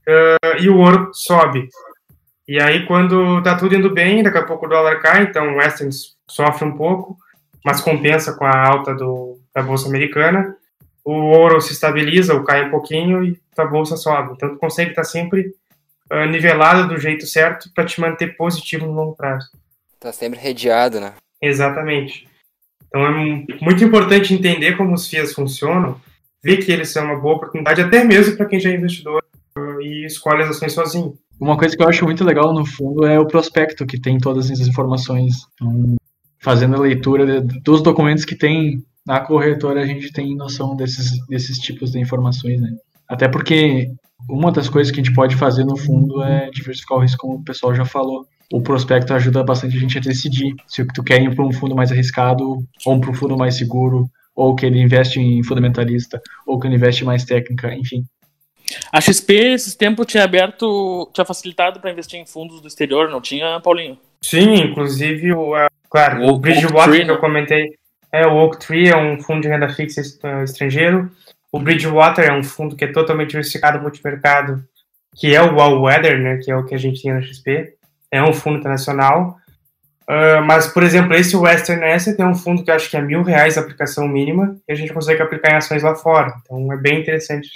uh, 0.07 0.61
e 0.61 0.69
o 0.69 0.77
ouro 0.77 1.11
sobe. 1.13 1.69
E 2.47 2.61
aí, 2.61 2.85
quando 2.85 3.41
tá 3.41 3.57
tudo 3.57 3.75
indo 3.75 3.91
bem, 3.91 4.21
daqui 4.21 4.37
a 4.37 4.43
pouco 4.43 4.65
o 4.65 4.69
dólar 4.69 5.01
cai, 5.01 5.23
então 5.23 5.53
o 5.53 5.57
Western 5.57 5.91
sofre 6.29 6.65
um 6.65 6.77
pouco, 6.77 7.17
mas 7.63 7.81
compensa 7.81 8.33
com 8.33 8.45
a 8.45 8.67
alta 8.67 8.93
do, 8.93 9.39
da 9.53 9.63
bolsa 9.63 9.89
americana. 9.89 10.55
O 11.03 11.11
ouro 11.11 11.59
se 11.59 11.73
estabiliza, 11.73 12.33
ou 12.33 12.43
cai 12.43 12.67
um 12.67 12.69
pouquinho 12.69 13.23
e 13.23 13.39
a 13.57 13.65
bolsa 13.65 13.97
sobe. 13.97 14.33
Então, 14.33 14.49
tu 14.49 14.57
consegue 14.57 14.91
estar 14.91 15.03
sempre 15.03 15.53
uh, 16.11 16.25
nivelado 16.25 16.87
do 16.87 16.99
jeito 16.99 17.25
certo 17.25 17.69
para 17.73 17.85
te 17.85 17.99
manter 17.99 18.37
positivo 18.37 18.85
no 18.85 18.93
longo 18.93 19.15
prazo. 19.15 19.49
Tá 20.05 20.13
sempre 20.13 20.39
redeado, 20.39 20.99
né? 20.99 21.13
Exatamente. 21.41 22.27
Então, 22.85 23.07
é 23.07 23.43
muito 23.59 23.83
importante 23.83 24.35
entender 24.35 24.77
como 24.77 24.93
os 24.93 25.07
FIAs 25.07 25.33
funcionam, 25.33 25.99
ver 26.43 26.57
que 26.57 26.71
eles 26.71 26.89
são 26.89 27.05
uma 27.05 27.19
boa 27.19 27.37
oportunidade, 27.37 27.81
até 27.81 28.03
mesmo 28.03 28.37
para 28.37 28.45
quem 28.45 28.59
já 28.59 28.69
é 28.69 28.75
investidor 28.75 29.23
uh, 29.57 29.81
e 29.81 30.05
escolhe 30.05 30.43
as 30.43 30.49
ações 30.49 30.73
sozinho. 30.73 31.15
Uma 31.39 31.57
coisa 31.57 31.75
que 31.75 31.81
eu 31.81 31.89
acho 31.89 32.05
muito 32.05 32.23
legal 32.23 32.53
no 32.53 32.63
fundo 32.67 33.03
é 33.03 33.19
o 33.19 33.25
prospecto 33.25 33.83
que 33.83 33.99
tem 33.99 34.19
todas 34.19 34.51
essas 34.51 34.67
informações. 34.67 35.37
Então, 35.55 35.95
fazendo 36.37 36.75
a 36.75 36.81
leitura 36.81 37.41
dos 37.41 37.81
documentos 37.81 38.25
que 38.25 38.35
tem 38.35 38.85
na 39.07 39.19
corretora, 39.21 39.81
a 39.81 39.87
gente 39.87 40.13
tem 40.13 40.35
noção 40.35 40.75
desses, 40.75 41.13
desses 41.25 41.57
tipos 41.57 41.93
de 41.93 41.99
informações, 41.99 42.61
né? 42.61 42.77
Até 43.07 43.27
porque 43.27 43.91
uma 44.29 44.51
das 44.51 44.69
coisas 44.69 44.93
que 44.93 45.01
a 45.01 45.03
gente 45.03 45.15
pode 45.15 45.35
fazer 45.35 45.65
no 45.65 45.75
fundo 45.75 46.21
é 46.21 46.51
diversificar 46.51 46.99
o 46.99 47.01
risco, 47.01 47.21
como 47.21 47.39
o 47.39 47.43
pessoal 47.43 47.73
já 47.73 47.85
falou. 47.85 48.27
O 48.51 48.61
prospecto 48.61 49.13
ajuda 49.13 49.43
bastante 49.43 49.75
a 49.75 49.79
gente 49.79 49.97
a 49.97 50.01
decidir 50.01 50.55
se 50.67 50.85
tu 50.93 51.03
quer 51.03 51.21
ir 51.21 51.35
para 51.35 51.45
um 51.45 51.51
fundo 51.51 51.75
mais 51.75 51.91
arriscado 51.91 52.63
ou 52.85 52.99
para 52.99 53.09
um 53.09 53.13
fundo 53.13 53.37
mais 53.37 53.57
seguro, 53.57 54.09
ou 54.35 54.55
que 54.55 54.65
ele 54.65 54.79
investe 54.79 55.19
em 55.19 55.41
fundamentalista, 55.43 56.21
ou 56.45 56.59
que 56.59 56.67
ele 56.67 56.75
investe 56.75 57.03
mais 57.03 57.23
técnica, 57.23 57.73
enfim. 57.73 58.05
A 58.91 58.99
XP, 58.99 59.33
esses 59.33 59.75
tempos, 59.75 60.05
tinha 60.07 60.23
aberto, 60.23 61.09
tinha 61.13 61.25
facilitado 61.25 61.79
para 61.79 61.91
investir 61.91 62.19
em 62.19 62.25
fundos 62.25 62.61
do 62.61 62.67
exterior, 62.67 63.09
não 63.09 63.21
tinha, 63.21 63.59
Paulinho? 63.61 63.97
Sim, 64.21 64.55
inclusive 64.55 65.33
o, 65.33 65.55
Claro, 65.95 66.23
o, 66.23 66.33
o 66.33 66.37
Bridgewater 66.37 67.05
que 67.05 67.11
eu 67.11 67.17
comentei, 67.19 67.73
é, 68.11 68.27
o 68.27 68.35
Oaktree 68.35 68.89
é 68.89 68.97
um 68.97 69.17
fundo 69.21 69.41
de 69.41 69.47
renda 69.47 69.69
fixa 69.69 70.01
estrangeiro. 70.43 71.09
O 71.51 71.57
Bridgewater 71.57 72.25
é 72.25 72.33
um 72.33 72.43
fundo 72.43 72.75
que 72.75 72.83
é 72.83 72.91
totalmente 72.91 73.29
diversificado 73.29 73.81
multimercado, 73.81 74.61
que 75.15 75.33
é 75.33 75.41
o 75.41 75.57
All 75.57 75.81
Weather, 75.81 76.19
né, 76.19 76.37
que 76.43 76.51
é 76.51 76.55
o 76.57 76.65
que 76.65 76.75
a 76.75 76.77
gente 76.77 77.01
tem 77.01 77.13
na 77.13 77.21
XP. 77.21 77.74
É 78.11 78.23
um 78.23 78.33
fundo 78.33 78.59
internacional. 78.59 79.37
Uh, 80.07 80.41
mas, 80.45 80.67
por 80.67 80.83
exemplo, 80.83 81.15
esse 81.15 81.35
Western 81.35 81.83
Asset 81.83 82.21
é 82.21 82.25
um 82.25 82.35
fundo 82.35 82.63
que 82.63 82.69
acho 82.69 82.89
que 82.89 82.95
é 82.95 83.01
mil 83.01 83.23
reais 83.23 83.57
a 83.57 83.61
aplicação 83.61 84.07
mínima 84.07 84.55
e 84.67 84.71
a 84.71 84.75
gente 84.75 84.93
consegue 84.93 85.21
aplicar 85.21 85.53
em 85.53 85.55
ações 85.55 85.81
lá 85.81 85.95
fora. 85.95 86.33
Então 86.43 86.71
é 86.71 86.77
bem 86.77 87.01
interessante. 87.01 87.49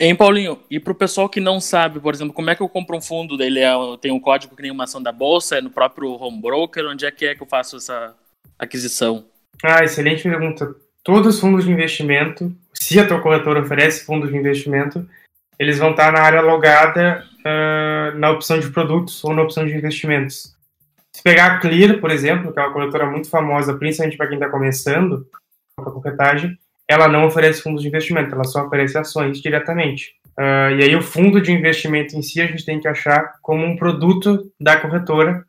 Hein, 0.00 0.14
Paulinho? 0.14 0.60
E 0.70 0.78
pro 0.78 0.94
pessoal 0.94 1.28
que 1.28 1.40
não 1.40 1.60
sabe, 1.60 1.98
por 1.98 2.14
exemplo, 2.14 2.32
como 2.32 2.48
é 2.48 2.54
que 2.54 2.62
eu 2.62 2.68
compro 2.68 2.96
um 2.96 3.00
fundo? 3.00 3.42
Ele 3.42 3.58
é, 3.58 3.72
tem 4.00 4.12
um 4.12 4.20
código 4.20 4.54
que 4.54 4.62
nem 4.62 4.70
uma 4.70 4.84
ação 4.84 5.02
da 5.02 5.10
bolsa, 5.10 5.58
é 5.58 5.60
no 5.60 5.70
próprio 5.70 6.12
home 6.12 6.40
broker, 6.40 6.86
onde 6.86 7.04
é 7.04 7.10
que 7.10 7.26
é 7.26 7.34
que 7.34 7.42
eu 7.42 7.46
faço 7.48 7.76
essa 7.76 8.14
aquisição? 8.56 9.24
Ah, 9.64 9.82
excelente 9.82 10.22
pergunta. 10.22 10.72
Todos 11.02 11.34
os 11.34 11.40
fundos 11.40 11.64
de 11.64 11.72
investimento, 11.72 12.54
se 12.72 13.00
a 13.00 13.06
tua 13.08 13.20
corretora 13.20 13.60
oferece 13.60 14.04
fundos 14.04 14.30
de 14.30 14.36
investimento, 14.36 15.04
eles 15.58 15.78
vão 15.78 15.90
estar 15.90 16.12
na 16.12 16.20
área 16.20 16.40
logada 16.40 17.24
uh, 17.40 18.18
na 18.18 18.30
opção 18.30 18.58
de 18.58 18.70
produtos 18.70 19.22
ou 19.24 19.34
na 19.34 19.42
opção 19.42 19.66
de 19.66 19.74
investimentos. 19.74 20.54
Se 21.12 21.22
pegar 21.22 21.46
a 21.46 21.58
Clear, 21.58 21.98
por 22.00 22.10
exemplo, 22.10 22.52
que 22.52 22.60
é 22.60 22.62
uma 22.62 22.72
corretora 22.72 23.06
muito 23.06 23.28
famosa, 23.28 23.74
principalmente 23.74 24.16
para 24.16 24.28
quem 24.28 24.36
está 24.36 24.48
começando 24.48 25.26
com 25.76 25.88
a 25.88 25.92
corretagem, 25.92 26.56
ela 26.88 27.08
não 27.08 27.26
oferece 27.26 27.62
fundos 27.62 27.82
de 27.82 27.88
investimento, 27.88 28.34
ela 28.34 28.44
só 28.44 28.64
oferece 28.64 28.96
ações 28.96 29.40
diretamente. 29.40 30.14
Uh, 30.38 30.70
e 30.78 30.84
aí 30.84 30.94
o 30.94 31.02
fundo 31.02 31.40
de 31.40 31.52
investimento 31.52 32.16
em 32.16 32.22
si 32.22 32.40
a 32.40 32.46
gente 32.46 32.64
tem 32.64 32.80
que 32.80 32.86
achar 32.86 33.34
como 33.42 33.64
um 33.64 33.76
produto 33.76 34.50
da 34.60 34.78
corretora 34.78 35.44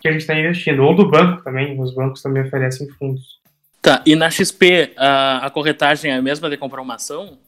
que 0.00 0.08
a 0.08 0.12
gente 0.12 0.22
está 0.22 0.34
investindo, 0.34 0.82
ou 0.82 0.96
do 0.96 1.08
banco 1.08 1.44
também, 1.44 1.80
os 1.80 1.94
bancos 1.94 2.22
também 2.22 2.42
oferecem 2.42 2.88
fundos. 2.98 3.40
Tá, 3.80 4.02
e 4.06 4.16
na 4.16 4.30
XP 4.30 4.92
a, 4.96 5.46
a 5.46 5.50
corretagem 5.50 6.10
é 6.10 6.14
a 6.14 6.22
mesma 6.22 6.48
de 6.48 6.56
comprar 6.56 6.82
uma 6.82 6.94
ação? 6.94 7.38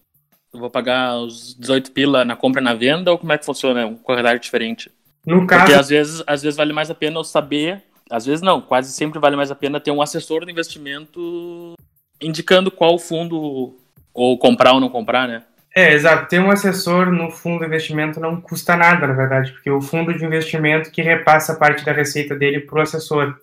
Eu 0.54 0.60
vou 0.60 0.70
pagar 0.70 1.16
os 1.18 1.54
18 1.58 1.90
pila 1.90 2.24
na 2.24 2.36
compra 2.36 2.60
e 2.60 2.64
na 2.64 2.74
venda, 2.74 3.10
ou 3.10 3.18
como 3.18 3.32
é 3.32 3.38
que 3.38 3.44
funciona? 3.44 3.80
É 3.80 3.84
um 3.84 3.96
corretagem 3.96 4.40
diferente? 4.40 4.90
No 5.26 5.46
caso... 5.46 5.64
Porque 5.64 5.78
às 5.78 5.88
vezes, 5.88 6.22
às 6.26 6.42
vezes 6.42 6.56
vale 6.56 6.72
mais 6.72 6.90
a 6.90 6.94
pena 6.94 7.18
eu 7.18 7.24
saber, 7.24 7.82
às 8.10 8.24
vezes 8.24 8.40
não, 8.40 8.60
quase 8.60 8.92
sempre 8.92 9.18
vale 9.18 9.36
mais 9.36 9.50
a 9.50 9.54
pena 9.54 9.80
ter 9.80 9.90
um 9.90 10.00
assessor 10.00 10.44
de 10.44 10.52
investimento 10.52 11.74
indicando 12.20 12.70
qual 12.70 12.98
fundo 12.98 13.76
ou 14.12 14.38
comprar 14.38 14.72
ou 14.72 14.80
não 14.80 14.88
comprar, 14.88 15.26
né? 15.26 15.42
É, 15.74 15.92
exato. 15.92 16.28
Ter 16.28 16.38
um 16.38 16.50
assessor 16.50 17.10
no 17.10 17.30
fundo 17.32 17.60
de 17.60 17.66
investimento 17.66 18.20
não 18.20 18.40
custa 18.40 18.76
nada, 18.76 19.08
na 19.08 19.12
verdade, 19.12 19.50
porque 19.52 19.68
o 19.68 19.80
fundo 19.80 20.16
de 20.16 20.24
investimento 20.24 20.90
que 20.90 21.02
repassa 21.02 21.56
parte 21.56 21.84
da 21.84 21.92
receita 21.92 22.36
dele 22.36 22.60
para 22.60 22.78
o 22.78 22.82
assessor. 22.82 23.36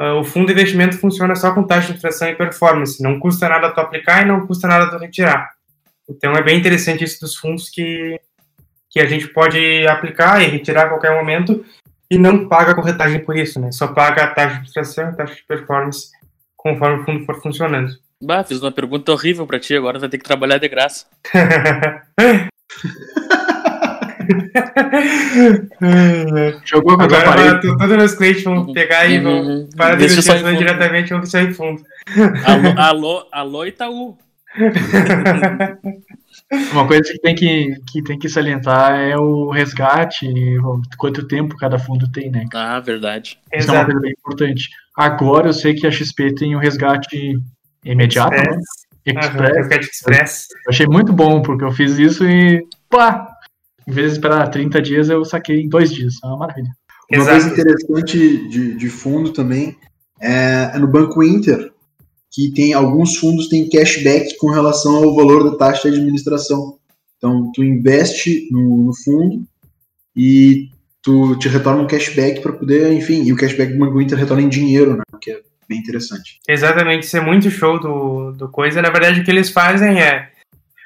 Uh, 0.00 0.18
o 0.18 0.24
fundo 0.24 0.46
de 0.46 0.54
investimento 0.54 0.98
funciona 0.98 1.36
só 1.36 1.52
com 1.52 1.62
taxa 1.62 1.92
de 1.92 1.98
inflação 1.98 2.28
e 2.28 2.34
performance. 2.34 3.02
Não 3.02 3.20
custa 3.20 3.48
nada 3.48 3.70
tu 3.70 3.80
aplicar 3.80 4.22
e 4.22 4.24
não 4.24 4.46
custa 4.46 4.66
nada 4.66 4.90
tu 4.90 4.96
retirar. 4.96 5.50
Então 6.08 6.32
é 6.32 6.42
bem 6.42 6.58
interessante 6.58 7.04
isso 7.04 7.20
dos 7.20 7.36
fundos 7.36 7.68
que, 7.70 8.20
que 8.90 9.00
a 9.00 9.06
gente 9.06 9.28
pode 9.28 9.86
aplicar 9.86 10.42
e 10.42 10.46
retirar 10.46 10.84
a 10.84 10.88
qualquer 10.88 11.14
momento 11.14 11.64
e 12.10 12.18
não 12.18 12.48
paga 12.48 12.74
corretagem 12.74 13.20
por 13.20 13.36
isso, 13.36 13.60
né? 13.60 13.72
Só 13.72 13.88
paga 13.88 14.24
a 14.24 14.28
taxa 14.28 14.60
de 14.60 14.68
inflação 14.68 15.10
e 15.10 15.16
taxa 15.16 15.34
de 15.34 15.44
performance 15.44 16.10
conforme 16.56 17.02
o 17.02 17.04
fundo 17.04 17.24
for 17.24 17.40
funcionando. 17.40 17.92
Bah, 18.22 18.44
fiz 18.44 18.60
uma 18.60 18.72
pergunta 18.72 19.12
horrível 19.12 19.46
pra 19.46 19.58
ti, 19.58 19.74
agora 19.76 19.98
vai 19.98 20.08
ter 20.08 20.18
que 20.18 20.24
trabalhar 20.24 20.58
de 20.58 20.68
graça. 20.68 21.06
Jogou 26.64 26.96
com 26.96 27.02
Agora 27.02 27.60
todos 27.60 27.90
os 27.90 27.96
meus 27.96 28.14
clientes 28.14 28.42
vão 28.42 28.72
pegar 28.72 29.06
e 29.06 29.20
vão 29.20 29.40
uhum. 29.40 29.68
para 29.76 29.96
de 29.96 30.04
investigações 30.04 30.58
diretamente 30.58 31.10
vão 31.10 31.20
deixar 31.20 31.42
em 31.42 31.52
fundo. 31.52 31.84
Alô, 32.46 32.72
alô, 32.78 33.28
alô 33.30 33.66
Itaú. 33.66 34.16
Uma 36.72 36.86
coisa 36.86 37.02
que 37.02 37.18
tem 37.18 37.34
que, 37.34 37.74
que 37.90 38.02
tem 38.02 38.18
que 38.18 38.28
salientar 38.28 39.00
é 39.00 39.16
o 39.16 39.50
resgate, 39.50 40.28
quanto 40.98 41.26
tempo 41.26 41.56
cada 41.56 41.78
fundo 41.78 42.10
tem, 42.10 42.30
né? 42.30 42.44
Ah, 42.54 42.80
verdade. 42.80 43.38
Isso 43.52 43.70
Exato. 43.70 43.76
é 43.76 43.78
uma 43.78 43.84
coisa 43.86 44.00
bem 44.00 44.12
importante. 44.12 44.68
Agora 44.96 45.48
eu 45.48 45.52
sei 45.52 45.74
que 45.74 45.86
a 45.86 45.90
XP 45.90 46.34
tem 46.34 46.54
o 46.54 46.58
resgate 46.58 47.38
imediato, 47.84 48.34
Express. 48.34 48.56
Né? 48.56 48.62
Express. 49.06 49.66
Uhum, 49.66 49.80
Express. 49.80 50.46
Eu 50.66 50.70
achei 50.70 50.86
muito 50.86 51.12
bom, 51.12 51.42
porque 51.42 51.64
eu 51.64 51.72
fiz 51.72 51.98
isso 51.98 52.24
e 52.24 52.64
pá! 52.88 53.28
Em 53.86 53.92
vez 53.92 54.08
de 54.08 54.12
esperar 54.14 54.48
30 54.48 54.80
dias, 54.80 55.10
eu 55.10 55.24
saquei 55.24 55.60
em 55.60 55.68
dois 55.68 55.92
dias. 55.92 56.14
É 56.22 56.26
uma 56.26 56.38
maravilha. 56.38 56.70
Uma 57.10 57.22
Exato. 57.22 57.30
coisa 57.30 57.52
interessante 57.52 58.48
de, 58.48 58.76
de 58.76 58.88
fundo 58.88 59.30
também 59.30 59.76
é, 60.20 60.70
é 60.74 60.78
no 60.78 60.86
Banco 60.86 61.22
Inter, 61.22 61.70
que 62.34 62.50
tem 62.50 62.72
alguns 62.72 63.16
fundos 63.16 63.48
têm 63.48 63.68
cashback 63.68 64.36
com 64.38 64.50
relação 64.50 64.96
ao 64.96 65.14
valor 65.14 65.48
da 65.48 65.56
taxa 65.56 65.88
de 65.88 65.98
administração. 65.98 66.78
Então, 67.16 67.52
tu 67.54 67.62
investe 67.62 68.48
no, 68.50 68.82
no 68.84 68.92
fundo 68.92 69.46
e 70.16 70.68
tu 71.00 71.38
te 71.38 71.48
retorna 71.48 71.82
um 71.82 71.86
cashback 71.86 72.40
para 72.40 72.52
poder, 72.52 72.92
enfim, 72.92 73.22
e 73.22 73.32
o 73.32 73.36
cashback 73.36 73.72
do 73.72 73.78
Banco 73.78 74.00
Inter 74.00 74.18
retorna 74.18 74.42
em 74.42 74.48
dinheiro, 74.48 74.96
né? 74.96 75.02
Que 75.20 75.30
é 75.30 75.42
bem 75.68 75.78
interessante. 75.78 76.40
Exatamente, 76.48 77.04
isso 77.04 77.16
é 77.16 77.20
muito 77.20 77.48
show 77.50 77.78
do, 77.78 78.32
do 78.32 78.48
coisa. 78.48 78.82
Na 78.82 78.90
verdade, 78.90 79.20
o 79.20 79.24
que 79.24 79.30
eles 79.30 79.50
fazem 79.50 80.00
é 80.02 80.30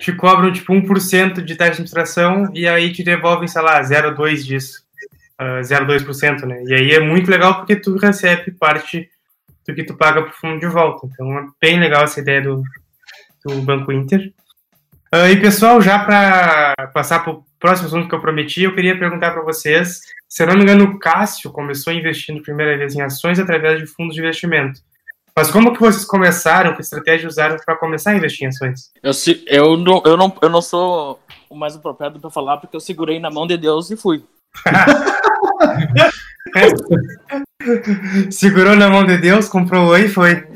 te 0.01 0.13
cobram 0.13 0.53
tipo 0.53 0.73
1% 0.73 1.43
de 1.43 1.57
taxa 1.57 1.71
de 1.71 1.77
administração 1.77 2.51
e 2.55 2.69
aí 2.69 2.93
te 2.93 3.03
devolvem, 3.03 3.49
sei 3.49 3.63
lá, 3.63 3.81
0,2 3.81 4.45
disso. 4.45 4.83
Uh, 5.41 5.59
ah, 5.59 5.61
0,2%, 5.63 6.45
né? 6.45 6.63
E 6.67 6.75
aí 6.75 6.91
é 6.91 7.01
muito 7.01 7.31
legal 7.31 7.57
porque 7.57 7.75
tu 7.75 7.97
recebe 7.97 8.53
parte 8.53 9.09
do 9.69 9.75
que 9.75 9.85
tu 9.85 9.95
paga 9.95 10.23
pro 10.23 10.33
fundo 10.33 10.59
de 10.59 10.67
volta. 10.67 11.07
Então 11.07 11.39
é 11.39 11.47
bem 11.61 11.79
legal 11.79 12.05
essa 12.05 12.21
ideia 12.21 12.41
do, 12.41 12.63
do 13.45 13.61
Banco 13.61 13.93
Inter. 13.93 14.33
Uh, 15.15 15.29
e 15.31 15.41
pessoal, 15.41 15.81
já 15.81 15.99
para 15.99 16.75
passar 16.93 17.21
para 17.21 17.35
o 17.35 17.45
próximo 17.61 17.89
assunto 17.89 18.09
que 18.09 18.15
eu 18.15 18.21
prometi, 18.21 18.63
eu 18.63 18.75
queria 18.75 18.99
perguntar 18.99 19.33
para 19.33 19.43
vocês, 19.43 20.01
se 20.27 20.43
eu 20.43 20.47
não 20.47 20.55
me 20.55 20.63
engano, 20.63 20.85
o 20.85 20.99
Cássio 20.99 21.51
começou 21.51 21.93
investindo 21.93 22.43
primeira 22.43 22.77
vez 22.77 22.95
em 22.95 23.03
ações 23.03 23.39
através 23.39 23.79
de 23.79 23.87
fundos 23.87 24.15
de 24.15 24.21
investimento. 24.21 24.81
Mas 25.37 25.51
como 25.51 25.73
que 25.73 25.81
vocês 25.81 26.05
começaram, 26.05 26.75
que 26.75 26.81
estratégia 26.81 27.29
usaram 27.29 27.57
para 27.65 27.77
começar 27.77 28.11
a 28.11 28.17
investir 28.17 28.45
em 28.45 28.49
ações? 28.49 28.91
Eu, 29.03 29.13
eu, 29.47 29.77
não, 29.77 30.03
eu, 30.05 30.17
não, 30.17 30.37
eu 30.43 30.49
não 30.49 30.61
sou 30.61 31.21
o 31.49 31.55
mais 31.55 31.77
apropriado 31.77 32.19
para 32.19 32.31
falar, 32.31 32.57
porque 32.57 32.75
eu 32.75 32.81
segurei 32.81 33.21
na 33.21 33.31
mão 33.31 33.47
de 33.47 33.57
Deus 33.57 33.91
e 33.91 33.97
fui. 33.97 34.25
Segurou 38.31 38.77
na 38.77 38.89
mão 38.89 39.05
de 39.05 39.19
Deus, 39.19 39.49
comprou 39.49 39.89
oi 39.89 40.05
e 40.05 40.09
foi. 40.09 40.47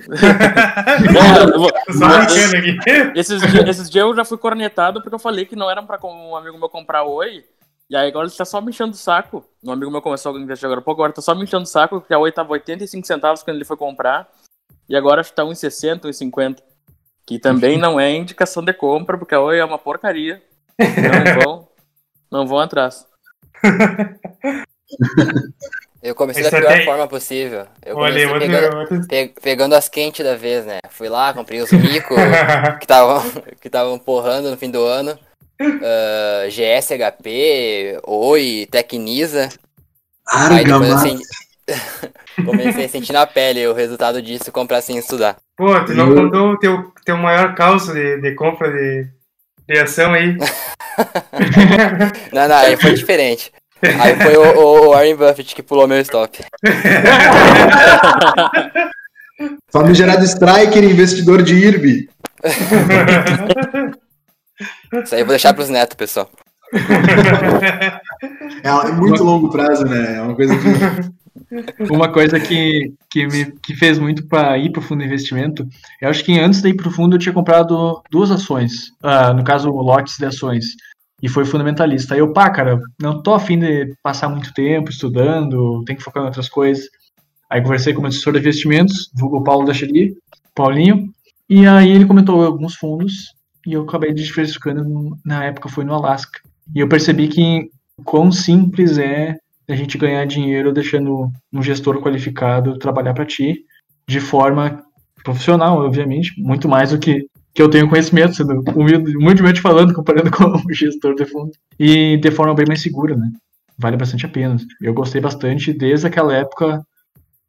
esses, 3.14 3.40
dias, 3.40 3.68
esses 3.68 3.90
dias 3.90 4.04
eu 4.04 4.14
já 4.14 4.24
fui 4.24 4.38
cornetado 4.38 5.02
porque 5.02 5.14
eu 5.14 5.18
falei 5.18 5.44
que 5.44 5.56
não 5.56 5.70
era 5.70 5.82
para 5.82 5.98
um 6.06 6.36
amigo 6.36 6.58
meu 6.58 6.68
comprar 6.68 7.04
oi. 7.04 7.44
E 7.90 7.96
aí 7.96 8.08
agora 8.08 8.26
ele 8.26 8.34
tá 8.34 8.44
só 8.44 8.60
me 8.60 8.70
enchendo 8.70 8.92
o 8.92 8.96
saco. 8.96 9.44
Um 9.62 9.72
amigo 9.72 9.90
meu 9.90 10.00
começou 10.00 10.34
a 10.34 10.40
investir 10.40 10.66
agora 10.66 10.80
há 10.80 10.84
pouco, 10.84 11.02
agora 11.02 11.12
tá 11.12 11.20
só 11.20 11.34
me 11.34 11.42
enchendo 11.42 11.64
o 11.64 11.66
saco, 11.66 12.00
porque 12.00 12.14
a 12.14 12.18
oi 12.18 12.32
tava 12.32 12.52
85 12.52 13.06
centavos 13.06 13.42
quando 13.42 13.56
ele 13.56 13.64
foi 13.64 13.76
comprar. 13.76 14.28
E 14.88 14.96
agora 14.96 15.24
tá 15.24 15.42
1,60, 15.42 16.02
1,50. 16.02 16.58
Que 17.26 17.38
também 17.38 17.78
não 17.78 18.00
é 18.00 18.10
indicação 18.10 18.64
de 18.64 18.72
compra, 18.72 19.16
porque 19.16 19.34
a 19.34 19.40
Oi 19.40 19.58
é 19.58 19.64
uma 19.64 19.78
porcaria. 19.78 20.42
Não 20.78 21.42
vão, 21.42 21.68
não 22.30 22.46
vão 22.46 22.58
atrás. 22.58 23.06
Eu 26.02 26.16
comecei 26.16 26.42
Esse 26.42 26.50
da 26.50 26.60
pior 26.60 26.84
forma 26.84 27.06
possível. 27.06 27.64
Eu 27.86 27.94
comecei 27.94 28.26
Olha, 28.26 28.40
pegando, 28.40 29.06
pe 29.06 29.32
pegando, 29.40 29.74
as 29.76 29.88
quentes 29.88 30.24
da 30.24 30.34
vez, 30.34 30.66
né? 30.66 30.80
Fui 30.90 31.08
lá, 31.08 31.32
comprei 31.32 31.60
os 31.60 31.70
micos 31.70 32.16
que 32.80 32.84
estavam 32.84 33.22
que 33.60 33.68
estavam 33.68 33.96
porrando 34.00 34.50
no 34.50 34.56
fim 34.56 34.68
do 34.68 34.82
ano. 34.82 35.12
Uh, 35.60 36.44
ah, 36.44 36.48
GSHP, 36.48 38.00
Oi, 38.04 38.66
Tecnisa. 38.68 39.48
Argamassa. 40.26 41.06
Aí 41.06 41.18
Comecei 42.44 42.86
a 42.86 42.88
sentir 42.88 43.12
na 43.12 43.24
pele 43.24 43.64
o 43.68 43.72
resultado 43.72 44.20
disso 44.20 44.50
comprar 44.50 44.80
sem 44.80 44.98
estudar. 44.98 45.36
Pô, 45.56 45.72
tu 45.84 45.94
não 45.94 46.12
contou 46.12 46.50
o 46.50 46.58
teu, 46.58 46.92
teu 47.04 47.16
maior 47.16 47.54
causa 47.54 47.94
de, 47.94 48.20
de 48.20 48.34
compra 48.34 48.72
de, 48.72 49.06
de 49.68 49.78
ação 49.78 50.12
aí? 50.12 50.36
não, 52.32 52.48
não, 52.48 52.56
aí 52.56 52.76
foi 52.76 52.94
diferente. 52.94 53.52
Aí 53.82 54.14
foi 54.16 54.36
o, 54.36 54.58
o 54.58 54.90
Warren 54.90 55.16
Buffett 55.16 55.54
que 55.54 55.62
pulou 55.62 55.88
meu 55.88 56.00
stop. 56.00 56.44
Famigerado 59.70 60.24
Striker, 60.24 60.82
investidor 60.84 61.42
de 61.42 61.54
IRB. 61.54 62.08
Isso 65.02 65.14
aí 65.14 65.22
eu 65.22 65.26
vou 65.26 65.32
deixar 65.32 65.54
pros 65.54 65.68
netos, 65.68 65.96
pessoal. 65.96 66.30
É, 68.62 68.68
é 68.68 68.92
muito 68.92 69.24
longo 69.24 69.50
prazo, 69.50 69.84
né? 69.84 70.16
É 70.16 70.22
uma 70.22 70.36
coisa 70.36 70.56
que 70.56 70.62
uma 71.90 72.10
coisa 72.10 72.38
que, 72.38 72.92
que 73.10 73.26
me 73.26 73.52
que 73.60 73.74
fez 73.74 73.98
muito 73.98 74.26
para 74.26 74.56
ir 74.58 74.70
para 74.70 74.80
o 74.80 74.82
fundo 74.82 75.00
de 75.00 75.06
investimento, 75.06 75.66
eu 76.00 76.08
acho 76.08 76.24
que 76.24 76.38
antes 76.38 76.62
de 76.62 76.70
ir 76.70 76.74
para 76.74 76.88
o 76.88 76.90
fundo 76.90 77.16
eu 77.16 77.18
tinha 77.18 77.32
comprado 77.32 78.02
duas 78.10 78.30
ações, 78.30 78.88
uh, 79.02 79.34
no 79.34 79.44
caso 79.44 79.70
lotes 79.70 80.16
de 80.16 80.26
ações, 80.26 80.66
e 81.22 81.28
foi 81.28 81.44
fundamentalista. 81.44 82.14
Aí 82.14 82.20
eu, 82.20 82.32
pá, 82.32 82.50
cara, 82.50 82.80
não 83.00 83.22
tô 83.22 83.32
afim 83.32 83.58
de 83.58 83.94
passar 84.02 84.28
muito 84.28 84.52
tempo 84.52 84.90
estudando, 84.90 85.84
tem 85.84 85.94
que 85.94 86.02
focar 86.02 86.22
em 86.22 86.26
outras 86.26 86.48
coisas. 86.48 86.88
Aí 87.48 87.62
conversei 87.62 87.92
com 87.92 88.00
o 88.00 88.02
meu 88.02 88.08
assessor 88.08 88.32
de 88.32 88.40
investimentos, 88.40 89.10
o 89.20 89.42
Paulo 89.42 89.66
da 89.66 89.72
Cheli, 89.72 90.16
Paulinho, 90.54 91.08
e 91.48 91.66
aí 91.66 91.90
ele 91.90 92.06
comentou 92.06 92.44
alguns 92.44 92.74
fundos, 92.74 93.34
e 93.66 93.74
eu 93.74 93.82
acabei 93.82 94.12
diversificando, 94.12 95.16
na 95.24 95.44
época 95.44 95.68
foi 95.68 95.84
no 95.84 95.94
Alasca. 95.94 96.40
E 96.74 96.80
eu 96.80 96.88
percebi 96.88 97.28
que 97.28 97.70
quão 98.04 98.32
simples 98.32 98.98
é 98.98 99.36
a 99.68 99.76
gente 99.76 99.98
ganhar 99.98 100.24
dinheiro 100.26 100.72
deixando 100.72 101.30
um 101.52 101.62
gestor 101.62 102.00
qualificado 102.00 102.78
trabalhar 102.78 103.14
para 103.14 103.26
ti 103.26 103.64
de 104.08 104.18
forma 104.18 104.82
profissional, 105.22 105.78
obviamente, 105.78 106.32
muito 106.38 106.68
mais 106.68 106.90
do 106.90 106.98
que 106.98 107.26
que 107.54 107.60
eu 107.60 107.68
tenho 107.68 107.88
conhecimento, 107.88 108.34
sendo 108.34 108.62
humildemente 108.74 109.60
falando, 109.60 109.92
comparando 109.92 110.30
com 110.32 110.44
o 110.44 110.72
gestor 110.72 111.14
de 111.14 111.26
fundo. 111.26 111.50
E 111.78 112.16
de 112.16 112.30
forma 112.30 112.54
bem 112.54 112.66
mais 112.66 112.82
segura, 112.82 113.16
né? 113.16 113.30
Vale 113.78 113.96
bastante 113.96 114.26
a 114.26 114.28
pena. 114.28 114.56
Eu 114.80 114.94
gostei 114.94 115.20
bastante 115.20 115.72
desde 115.72 116.06
aquela 116.06 116.34
época. 116.34 116.82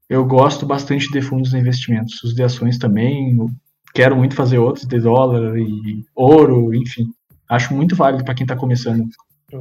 Eu 0.09 0.25
gosto 0.25 0.65
bastante 0.65 1.09
de 1.11 1.21
fundos 1.21 1.51
de 1.51 1.57
investimentos. 1.57 2.21
Os 2.23 2.33
de 2.33 2.43
ações 2.43 2.77
também. 2.77 3.37
Quero 3.93 4.15
muito 4.15 4.35
fazer 4.35 4.57
outros 4.57 4.85
de 4.85 4.99
dólar 4.99 5.57
e 5.57 6.03
ouro, 6.15 6.73
enfim. 6.73 7.07
Acho 7.49 7.73
muito 7.73 7.95
válido 7.95 8.23
para 8.23 8.33
quem 8.33 8.43
está 8.43 8.55
começando. 8.55 9.05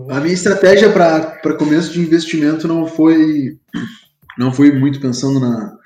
A 0.08 0.20
minha 0.20 0.32
estratégia 0.32 0.90
para 0.90 1.56
começo 1.58 1.92
de 1.92 2.00
investimento 2.00 2.66
não 2.66 2.86
foi 2.86 3.58
não 4.38 4.50
foi 4.50 4.72
muito 4.72 4.98
pensando 4.98 5.38
na, 5.38 5.76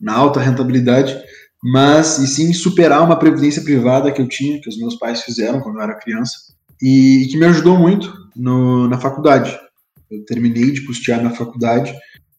na 0.00 0.14
alta 0.14 0.40
rentabilidade, 0.40 1.20
mas 1.62 2.18
e 2.18 2.26
sim 2.26 2.52
superar 2.52 3.02
uma 3.02 3.18
previdência 3.18 3.62
privada 3.62 4.12
que 4.12 4.20
eu 4.20 4.28
tinha, 4.28 4.60
que 4.60 4.68
os 4.68 4.78
meus 4.78 4.96
pais 4.96 5.22
fizeram 5.22 5.60
quando 5.60 5.76
eu 5.76 5.82
era 5.82 5.98
criança, 5.98 6.34
e, 6.80 7.26
que 7.30 7.36
me 7.36 7.46
ajudou 7.46 7.78
muito 7.78 8.12
no, 8.34 8.88
na 8.88 8.98
faculdade. 8.98 9.58
Eu 10.10 10.24
terminei 10.24 10.70
de 10.70 10.84
custear 10.84 11.22
na 11.22 11.30
faculdade, 11.30 11.92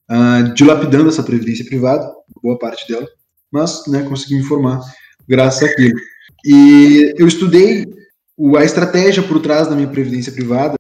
uh, 0.09 0.53
dilapidando 0.53 1.09
essa 1.09 1.23
previdência 1.23 1.65
privada, 1.65 2.09
boa 2.41 2.57
parte 2.57 2.87
dela, 2.87 3.07
mas 3.51 3.83
né, 3.87 4.03
consegui 4.03 4.35
me 4.35 4.43
formar 4.43 4.79
graças 5.27 5.69
àquilo. 5.69 5.99
E 6.45 7.13
eu 7.17 7.27
estudei 7.27 7.85
a 8.57 8.63
estratégia 8.63 9.23
por 9.23 9.41
trás 9.41 9.67
da 9.67 9.75
minha 9.75 9.87
previdência 9.87 10.31
privada 10.31 10.77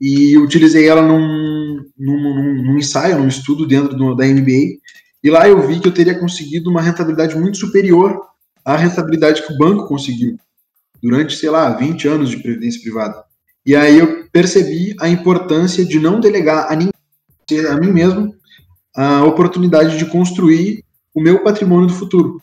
e 0.00 0.36
utilizei 0.38 0.88
ela 0.88 1.02
num, 1.02 1.82
num, 1.98 2.22
num, 2.22 2.62
num 2.62 2.78
ensaio, 2.78 3.18
num 3.18 3.26
estudo 3.26 3.66
dentro 3.66 3.96
do, 3.96 4.14
da 4.14 4.26
MBA, 4.26 4.78
e 5.22 5.30
lá 5.30 5.48
eu 5.48 5.60
vi 5.66 5.80
que 5.80 5.88
eu 5.88 5.94
teria 5.94 6.18
conseguido 6.18 6.70
uma 6.70 6.80
rentabilidade 6.80 7.36
muito 7.36 7.58
superior 7.58 8.20
à 8.64 8.76
rentabilidade 8.76 9.42
que 9.42 9.52
o 9.52 9.58
banco 9.58 9.86
conseguiu 9.86 10.38
durante, 11.02 11.36
sei 11.36 11.50
lá, 11.50 11.70
20 11.70 12.08
anos 12.08 12.30
de 12.30 12.38
previdência 12.38 12.80
privada. 12.80 13.24
E 13.64 13.74
aí 13.74 13.98
eu 13.98 14.28
percebi 14.30 14.96
a 15.00 15.08
importância 15.08 15.84
de 15.84 15.98
não 15.98 16.20
delegar 16.20 16.70
a, 16.70 16.76
ninguém, 16.76 17.70
a 17.70 17.76
mim 17.76 17.92
mesmo 17.92 18.34
a 18.96 19.24
oportunidade 19.24 19.98
de 19.98 20.06
construir 20.06 20.84
o 21.14 21.20
meu 21.20 21.42
patrimônio 21.42 21.86
do 21.86 21.94
futuro. 21.94 22.40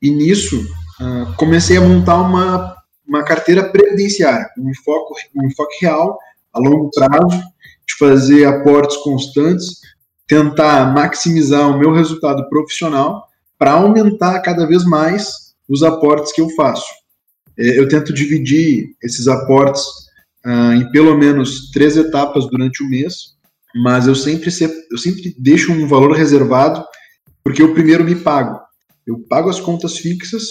E 0.00 0.10
nisso, 0.10 0.60
uh, 1.00 1.34
comecei 1.36 1.76
a 1.76 1.80
montar 1.80 2.20
uma, 2.20 2.76
uma 3.06 3.24
carteira 3.24 3.68
previdenciária, 3.70 4.48
um 4.58 4.70
enfoque, 4.70 5.14
um 5.34 5.46
enfoque 5.46 5.78
real, 5.80 6.18
a 6.52 6.58
longo 6.58 6.90
prazo, 6.90 7.42
de 7.86 7.94
fazer 7.98 8.44
aportes 8.44 8.96
constantes, 8.98 9.80
tentar 10.26 10.92
maximizar 10.92 11.70
o 11.70 11.78
meu 11.78 11.92
resultado 11.92 12.48
profissional 12.48 13.26
para 13.58 13.72
aumentar 13.72 14.40
cada 14.40 14.66
vez 14.66 14.84
mais 14.84 15.54
os 15.68 15.82
aportes 15.82 16.32
que 16.32 16.40
eu 16.40 16.48
faço. 16.50 16.86
É, 17.58 17.78
eu 17.78 17.88
tento 17.88 18.12
dividir 18.12 18.90
esses 19.02 19.28
aportes 19.28 19.82
uh, 20.44 20.72
em 20.74 20.90
pelo 20.90 21.16
menos 21.16 21.70
três 21.70 21.96
etapas 21.96 22.46
durante 22.48 22.82
o 22.82 22.88
mês, 22.88 23.36
mas 23.74 24.06
eu 24.06 24.14
sempre, 24.14 24.50
eu 24.90 24.98
sempre 24.98 25.34
deixo 25.38 25.72
um 25.72 25.86
valor 25.86 26.12
reservado 26.12 26.84
porque 27.42 27.62
eu 27.62 27.74
primeiro 27.74 28.04
me 28.04 28.16
pago. 28.16 28.60
Eu 29.06 29.20
pago 29.28 29.48
as 29.48 29.60
contas 29.60 29.98
fixas, 29.98 30.42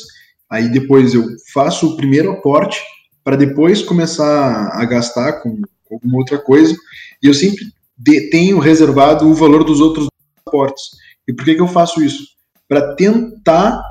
aí 0.50 0.70
depois 0.70 1.14
eu 1.14 1.26
faço 1.54 1.88
o 1.88 1.98
primeiro 1.98 2.32
aporte 2.32 2.80
para 3.24 3.36
depois 3.36 3.82
começar 3.82 4.70
a 4.72 4.86
gastar 4.86 5.34
com 5.42 5.62
alguma 5.92 6.18
outra 6.18 6.38
coisa. 6.38 6.76
E 7.22 7.28
eu 7.28 7.34
sempre 7.34 7.66
de, 7.98 8.30
tenho 8.30 8.60
reservado 8.60 9.28
o 9.28 9.34
valor 9.34 9.64
dos 9.64 9.80
outros 9.80 10.08
aportes. 10.46 10.84
E 11.28 11.34
por 11.34 11.46
que, 11.46 11.56
que 11.56 11.62
eu 11.62 11.68
faço 11.68 12.04
isso? 12.04 12.24
Para 12.68 12.96
tentar 12.96 13.82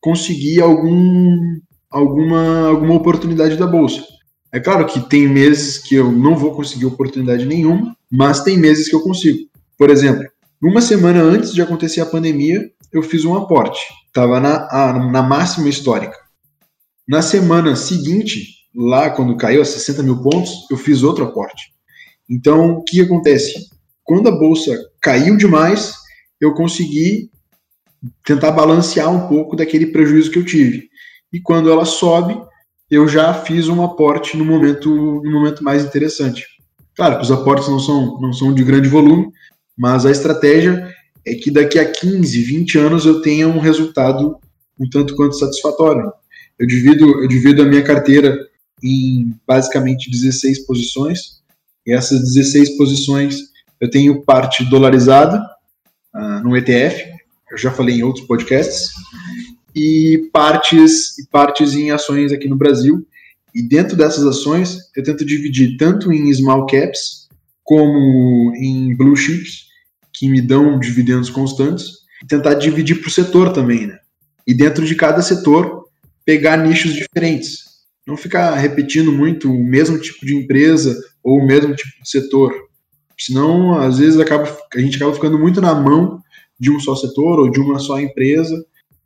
conseguir 0.00 0.60
algum, 0.60 1.58
alguma, 1.90 2.68
alguma 2.68 2.94
oportunidade 2.94 3.56
da 3.56 3.66
bolsa. 3.66 4.04
É 4.52 4.58
claro 4.58 4.86
que 4.86 5.00
tem 5.00 5.28
meses 5.28 5.78
que 5.78 5.94
eu 5.94 6.10
não 6.10 6.36
vou 6.36 6.54
conseguir 6.54 6.86
oportunidade 6.86 7.44
nenhuma, 7.44 7.94
mas 8.10 8.42
tem 8.42 8.56
meses 8.56 8.88
que 8.88 8.96
eu 8.96 9.02
consigo. 9.02 9.48
Por 9.76 9.90
exemplo, 9.90 10.24
uma 10.62 10.80
semana 10.80 11.20
antes 11.20 11.52
de 11.52 11.60
acontecer 11.60 12.00
a 12.00 12.06
pandemia, 12.06 12.70
eu 12.92 13.02
fiz 13.02 13.24
um 13.24 13.36
aporte. 13.36 13.80
Estava 14.06 14.40
na, 14.40 15.10
na 15.10 15.22
máxima 15.22 15.68
histórica. 15.68 16.16
Na 17.06 17.22
semana 17.22 17.76
seguinte, 17.76 18.66
lá 18.74 19.10
quando 19.10 19.36
caiu 19.36 19.62
a 19.62 19.64
60 19.64 20.02
mil 20.02 20.22
pontos, 20.22 20.66
eu 20.70 20.76
fiz 20.76 21.02
outro 21.02 21.24
aporte. 21.24 21.72
Então, 22.28 22.78
o 22.78 22.84
que 22.84 23.00
acontece? 23.00 23.70
Quando 24.04 24.28
a 24.28 24.38
bolsa 24.38 24.76
caiu 25.00 25.36
demais, 25.36 25.94
eu 26.40 26.54
consegui 26.54 27.30
tentar 28.24 28.52
balancear 28.52 29.10
um 29.10 29.28
pouco 29.28 29.56
daquele 29.56 29.86
prejuízo 29.86 30.30
que 30.30 30.38
eu 30.38 30.44
tive. 30.44 30.88
E 31.32 31.40
quando 31.40 31.70
ela 31.70 31.84
sobe, 31.84 32.40
eu 32.90 33.08
já 33.08 33.34
fiz 33.34 33.68
um 33.68 33.82
aporte 33.82 34.36
no 34.36 34.44
momento, 34.44 34.88
no 34.88 35.30
momento 35.30 35.62
mais 35.62 35.84
interessante. 35.84 36.46
Claro 36.94 37.16
que 37.16 37.22
os 37.22 37.30
aportes 37.30 37.68
não 37.68 37.78
são, 37.78 38.20
não 38.20 38.32
são 38.32 38.54
de 38.54 38.64
grande 38.64 38.88
volume, 38.88 39.30
mas 39.76 40.06
a 40.06 40.10
estratégia 40.10 40.92
é 41.26 41.34
que 41.34 41.50
daqui 41.50 41.78
a 41.78 41.90
15, 41.90 42.42
20 42.42 42.78
anos 42.78 43.06
eu 43.06 43.20
tenha 43.20 43.46
um 43.46 43.58
resultado 43.58 44.38
um 44.78 44.88
tanto 44.88 45.16
quanto 45.16 45.36
satisfatório. 45.36 46.12
Eu 46.58 46.66
divido, 46.66 47.22
eu 47.22 47.28
divido 47.28 47.62
a 47.62 47.66
minha 47.66 47.82
carteira 47.82 48.38
em 48.82 49.34
basicamente 49.46 50.10
16 50.10 50.64
posições, 50.66 51.37
e 51.88 51.92
essas 51.92 52.20
16 52.20 52.76
posições 52.76 53.48
eu 53.80 53.88
tenho 53.88 54.22
parte 54.22 54.62
dolarizada 54.68 55.42
uh, 56.14 56.42
no 56.44 56.54
ETF, 56.54 57.02
eu 57.50 57.56
já 57.56 57.70
falei 57.70 57.96
em 57.96 58.02
outros 58.02 58.26
podcasts, 58.26 58.90
e 59.74 60.28
partes, 60.30 61.14
partes 61.30 61.72
em 61.72 61.90
ações 61.90 62.30
aqui 62.30 62.46
no 62.46 62.56
Brasil. 62.56 63.06
E 63.54 63.62
dentro 63.62 63.96
dessas 63.96 64.24
ações 64.26 64.78
eu 64.94 65.02
tento 65.02 65.24
dividir 65.24 65.78
tanto 65.78 66.12
em 66.12 66.32
small 66.34 66.66
caps 66.66 67.28
como 67.64 68.52
em 68.56 68.94
blue 68.94 69.16
chips, 69.16 69.68
que 70.12 70.28
me 70.28 70.42
dão 70.42 70.78
dividendos 70.78 71.30
constantes, 71.30 71.86
e 72.22 72.26
tentar 72.26 72.54
dividir 72.54 73.00
para 73.00 73.08
o 73.08 73.12
setor 73.12 73.52
também, 73.52 73.86
né? 73.86 73.98
E 74.46 74.52
dentro 74.52 74.84
de 74.84 74.94
cada 74.94 75.22
setor, 75.22 75.84
pegar 76.24 76.56
nichos 76.58 76.92
diferentes. 76.92 77.60
Não 78.06 78.16
ficar 78.16 78.54
repetindo 78.56 79.12
muito 79.12 79.50
o 79.50 79.64
mesmo 79.64 79.98
tipo 79.98 80.26
de 80.26 80.34
empresa 80.34 80.98
ou 81.28 81.38
o 81.38 81.46
mesmo 81.46 81.74
tipo 81.74 82.02
de 82.02 82.08
setor. 82.08 82.54
Senão, 83.18 83.78
às 83.78 83.98
vezes, 83.98 84.18
acaba, 84.18 84.44
a 84.74 84.78
gente 84.78 84.96
acaba 84.96 85.12
ficando 85.12 85.38
muito 85.38 85.60
na 85.60 85.74
mão 85.74 86.22
de 86.58 86.70
um 86.70 86.80
só 86.80 86.96
setor 86.96 87.38
ou 87.38 87.50
de 87.50 87.60
uma 87.60 87.78
só 87.78 88.00
empresa 88.00 88.64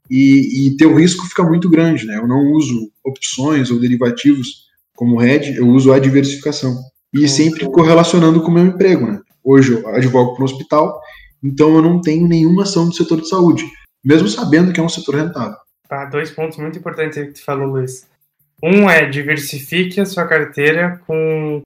e, 0.09 0.69
e 0.69 0.77
teu 0.77 0.95
risco 0.95 1.27
fica 1.27 1.43
muito 1.43 1.69
grande, 1.69 2.07
né? 2.07 2.19
Eu 2.19 2.29
não 2.29 2.53
uso 2.53 2.91
opções 3.05 3.71
ou 3.71 3.81
derivativos 3.81 4.67
como 4.95 5.21
hedge, 5.21 5.57
eu 5.57 5.67
uso 5.67 5.93
a 5.93 5.99
diversificação. 5.99 6.79
E 7.13 7.29
sempre 7.29 7.67
correlacionando 7.67 8.41
com 8.41 8.49
o 8.49 8.55
meu 8.55 8.67
emprego, 8.67 9.07
né? 9.07 9.21
Hoje 9.43 9.73
eu 9.73 9.89
advogo 9.89 10.35
para 10.35 10.43
um 10.43 10.45
hospital, 10.45 11.01
então 11.43 11.75
eu 11.75 11.83
não 11.83 12.01
tenho 12.01 12.29
nenhuma 12.29 12.63
ação 12.63 12.89
do 12.89 12.95
setor 12.95 13.21
de 13.21 13.29
saúde, 13.29 13.65
mesmo 14.05 14.29
sabendo 14.29 14.73
que 14.73 14.79
é 14.79 14.83
um 14.83 14.89
setor 14.89 15.17
rentável. 15.17 15.57
Tá, 15.89 16.05
dois 16.05 16.31
pontos 16.31 16.57
muito 16.59 16.79
importantes 16.79 17.19
que 17.19 17.33
tu 17.33 17.45
falou, 17.45 17.67
Luiz. 17.67 18.07
Um 18.63 18.89
é 18.89 19.05
diversifique 19.07 20.01
a 20.01 20.07
sua 20.07 20.25
carteira 20.25 21.01
com 21.07 21.63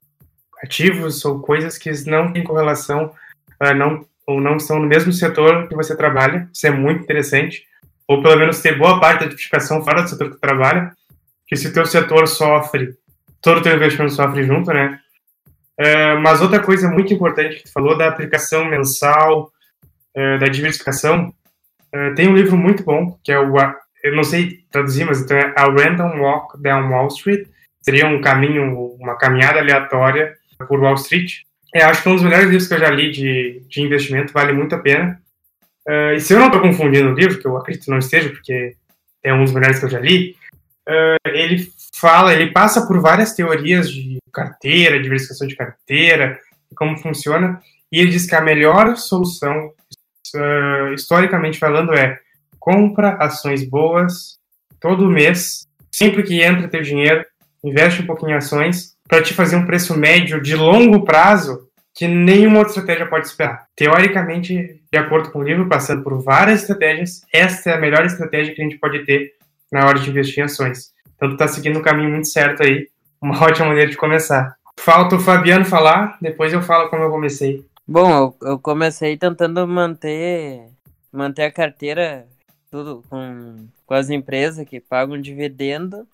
ativos 0.63 1.23
ou 1.25 1.39
coisas 1.39 1.77
que 1.77 1.91
não 2.09 2.31
têm 2.31 2.43
correlação 2.43 3.11
uh, 3.61 3.73
não, 3.75 4.05
ou 4.25 4.41
não 4.41 4.57
estão 4.57 4.79
no 4.79 4.87
mesmo 4.87 5.11
setor 5.11 5.67
que 5.67 5.75
você 5.75 5.95
trabalha. 5.95 6.49
Isso 6.53 6.67
é 6.67 6.71
muito 6.71 7.03
interessante. 7.03 7.65
Ou 8.07 8.21
pelo 8.21 8.37
menos 8.37 8.61
ter 8.61 8.77
boa 8.77 8.99
parte 8.99 9.19
da 9.19 9.25
diversificação 9.25 9.83
fora 9.83 10.01
do 10.01 10.09
setor 10.09 10.31
que 10.31 10.39
trabalha. 10.39 10.91
Que 11.47 11.55
se 11.55 11.67
o 11.67 11.73
teu 11.73 11.85
setor 11.85 12.27
sofre, 12.27 12.93
todo 13.41 13.59
o 13.59 13.61
teu 13.61 13.75
investimento 13.75 14.13
sofre 14.13 14.43
junto, 14.43 14.71
né? 14.71 14.99
Uh, 15.79 16.19
mas 16.21 16.41
outra 16.41 16.59
coisa 16.59 16.89
muito 16.89 17.13
importante 17.13 17.57
que 17.57 17.63
tu 17.63 17.71
falou 17.71 17.97
da 17.97 18.07
aplicação 18.07 18.65
mensal, 18.65 19.51
uh, 20.15 20.39
da 20.39 20.47
diversificação, 20.47 21.33
tem 22.15 22.27
um 22.27 22.35
livro 22.35 22.57
muito 22.57 22.83
bom, 22.83 23.17
que 23.23 23.31
é 23.31 23.39
o 23.39 23.57
eu 24.03 24.15
não 24.15 24.23
sei 24.23 24.59
traduzir, 24.71 25.05
mas 25.05 25.21
então 25.21 25.37
é 25.37 25.53
A 25.55 25.63
Random 25.63 26.21
Walk 26.21 26.61
Down 26.61 26.89
Wall 26.89 27.07
Street. 27.07 27.47
Seria 27.81 28.07
um 28.07 28.21
caminho, 28.21 28.95
uma 28.99 29.17
caminhada 29.17 29.59
aleatória 29.59 30.35
por 30.65 30.79
Wall 30.79 30.95
Street. 30.95 31.41
É, 31.73 31.83
acho 31.83 32.01
que 32.01 32.07
é 32.07 32.11
um 32.11 32.15
dos 32.15 32.23
melhores 32.23 32.49
livros 32.49 32.67
que 32.67 32.73
eu 32.73 32.79
já 32.79 32.89
li 32.89 33.11
de, 33.11 33.61
de 33.67 33.81
investimento, 33.81 34.33
vale 34.33 34.53
muito 34.53 34.73
a 34.75 34.79
pena. 34.79 35.21
Uh, 35.87 36.13
e 36.15 36.19
se 36.19 36.33
eu 36.33 36.39
não 36.39 36.47
estou 36.47 36.61
confundindo 36.61 37.09
o 37.09 37.13
livro, 37.13 37.39
que 37.39 37.47
eu 37.47 37.55
acredito 37.57 37.85
que 37.85 37.91
não 37.91 37.99
esteja, 37.99 38.29
porque 38.29 38.75
é 39.23 39.33
um 39.33 39.43
dos 39.43 39.53
melhores 39.53 39.79
que 39.79 39.85
eu 39.85 39.89
já 39.89 39.99
li, 39.99 40.35
uh, 40.87 41.29
ele 41.29 41.71
fala, 41.93 42.33
ele 42.33 42.51
passa 42.51 42.85
por 42.85 42.99
várias 42.99 43.33
teorias 43.33 43.89
de 43.89 44.17
carteira, 44.33 45.01
diversificação 45.01 45.47
de 45.47 45.55
carteira, 45.55 46.39
como 46.75 46.97
funciona, 46.97 47.61
e 47.91 47.99
ele 47.99 48.11
diz 48.11 48.25
que 48.25 48.35
a 48.35 48.41
melhor 48.41 48.97
solução, 48.97 49.71
uh, 50.35 50.93
historicamente 50.93 51.57
falando, 51.57 51.93
é 51.93 52.19
compra 52.59 53.15
ações 53.15 53.63
boas 53.63 54.37
todo 54.79 55.09
mês, 55.09 55.65
sempre 55.89 56.21
que 56.21 56.43
entra 56.43 56.67
teu 56.67 56.81
dinheiro, 56.81 57.25
investe 57.63 58.01
um 58.01 58.05
pouquinho 58.05 58.31
em 58.31 58.35
ações, 58.35 58.96
para 59.07 59.21
te 59.21 59.33
fazer 59.33 59.55
um 59.55 59.65
preço 59.65 59.97
médio 59.97 60.41
de 60.41 60.55
longo 60.55 61.03
prazo 61.03 61.67
que 61.93 62.07
nenhuma 62.07 62.59
outra 62.59 62.73
estratégia 62.73 63.07
pode 63.07 63.25
esperar. 63.25 63.65
Teoricamente, 63.75 64.81
de 64.91 64.99
acordo 64.99 65.31
com 65.31 65.39
o 65.39 65.43
livro, 65.43 65.67
passando 65.67 66.03
por 66.03 66.21
várias 66.21 66.61
estratégias, 66.61 67.21
essa 67.33 67.71
é 67.71 67.73
a 67.73 67.79
melhor 67.79 68.05
estratégia 68.05 68.53
que 68.53 68.61
a 68.61 68.63
gente 68.63 68.77
pode 68.77 69.03
ter 69.03 69.33
na 69.71 69.85
hora 69.85 69.99
de 69.99 70.09
investir 70.09 70.39
em 70.39 70.43
ações. 70.43 70.91
Então 71.15 71.29
tu 71.29 71.37
tá 71.37 71.47
seguindo 71.47 71.79
um 71.79 71.81
caminho 71.81 72.11
muito 72.11 72.27
certo 72.27 72.61
aí. 72.61 72.87
Uma 73.19 73.37
ótima 73.43 73.67
maneira 73.67 73.89
de 73.89 73.97
começar. 73.97 74.55
Falta 74.79 75.15
o 75.15 75.19
Fabiano 75.19 75.65
falar, 75.65 76.17
depois 76.21 76.53
eu 76.53 76.61
falo 76.61 76.87
como 76.89 77.03
eu 77.03 77.09
comecei. 77.09 77.65
Bom, 77.87 78.11
eu, 78.11 78.49
eu 78.49 78.59
comecei 78.59 79.17
tentando 79.17 79.67
manter 79.67 80.67
manter 81.11 81.43
a 81.43 81.51
carteira 81.51 82.27
tudo 82.69 83.03
com, 83.09 83.67
com 83.85 83.93
as 83.93 84.09
empresas 84.09 84.67
que 84.67 84.79
pagam 84.79 85.19
dividendo. 85.19 86.07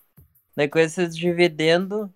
Daí 0.56 0.68
com 0.68 0.80
esses 0.80 1.18
dividendos, 1.18 2.08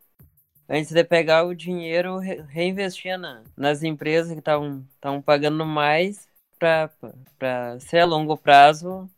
antes 0.69 0.91
de 0.91 1.03
pegar 1.03 1.43
o 1.43 1.55
dinheiro, 1.55 2.17
re, 2.17 2.43
reinvestir 2.49 3.17
na, 3.17 3.41
nas 3.55 3.83
empresas 3.83 4.31
que 4.31 4.39
estavam 4.39 5.21
pagando 5.25 5.65
mais 5.65 6.27
para 6.59 7.79
ser 7.79 7.99
a 7.99 8.05
longo 8.05 8.37
prazo 8.37 9.09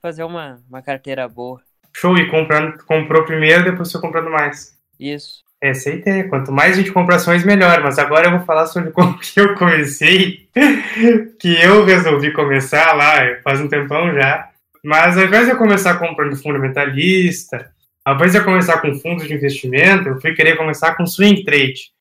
fazer 0.00 0.24
uma, 0.24 0.60
uma 0.68 0.82
carteira 0.82 1.28
boa. 1.28 1.60
Show, 1.92 2.16
e 2.16 2.30
comprando, 2.30 2.84
comprou 2.84 3.24
primeiro, 3.24 3.64
depois 3.64 3.90
foi 3.90 4.00
comprando 4.00 4.30
mais. 4.30 4.78
Isso. 4.98 5.42
Essa 5.60 5.90
é 5.90 5.92
a 5.92 5.96
ideia. 5.96 6.28
Quanto 6.28 6.52
mais 6.52 6.74
a 6.74 6.76
gente 6.76 6.92
compra 6.92 7.16
ações, 7.16 7.44
melhor. 7.44 7.82
Mas 7.82 7.98
agora 7.98 8.28
eu 8.28 8.30
vou 8.30 8.46
falar 8.46 8.66
sobre 8.66 8.92
como 8.92 9.18
que 9.18 9.40
eu 9.40 9.54
comecei, 9.56 10.48
que 11.38 11.60
eu 11.60 11.84
resolvi 11.84 12.32
começar 12.32 12.92
lá, 12.94 13.16
faz 13.42 13.60
um 13.60 13.68
tempão 13.68 14.14
já. 14.14 14.48
Mas 14.84 15.18
ao 15.18 15.24
invés 15.24 15.46
de 15.46 15.52
eu 15.52 15.58
começar 15.58 15.98
comprando 15.98 16.36
fundamentalista, 16.36 17.72
ao 18.08 18.14
invés 18.14 18.32
de 18.32 18.38
eu 18.38 18.44
começar 18.44 18.80
com 18.80 18.98
fundos 19.00 19.28
de 19.28 19.34
investimento, 19.34 20.08
eu 20.08 20.18
fui 20.18 20.32
querer 20.32 20.56
começar 20.56 20.94
com 20.94 21.04
swing 21.04 21.44
trade. 21.44 21.92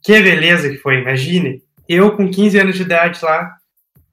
Que 0.00 0.22
beleza 0.22 0.70
que 0.70 0.76
foi, 0.76 1.00
imagine. 1.00 1.60
Eu, 1.88 2.16
com 2.16 2.30
15 2.30 2.56
anos 2.60 2.76
de 2.76 2.82
idade 2.82 3.18
lá, 3.24 3.52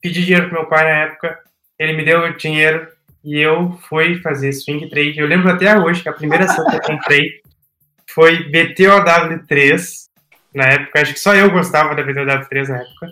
pedi 0.01 0.25
dinheiro 0.25 0.49
pro 0.49 0.61
meu 0.61 0.67
pai 0.67 0.83
na 0.83 0.97
época, 1.03 1.37
ele 1.77 1.93
me 1.93 2.03
deu 2.03 2.35
dinheiro 2.35 2.87
e 3.23 3.39
eu 3.39 3.77
fui 3.87 4.19
fazer 4.19 4.51
swing 4.51 4.89
trade. 4.89 5.19
Eu 5.19 5.27
lembro 5.27 5.51
até 5.51 5.77
hoje 5.77 6.01
que 6.01 6.09
a 6.09 6.13
primeira 6.13 6.45
ação 6.45 6.65
que 6.67 6.75
eu 6.75 6.81
comprei 6.81 7.41
foi 8.09 8.49
BTOW3. 8.49 9.83
Na 10.55 10.63
época, 10.65 11.01
acho 11.01 11.13
que 11.13 11.19
só 11.19 11.35
eu 11.35 11.51
gostava 11.51 11.93
da 11.93 12.03
BTOW3 12.03 12.67
na 12.67 12.77
época. 12.77 13.07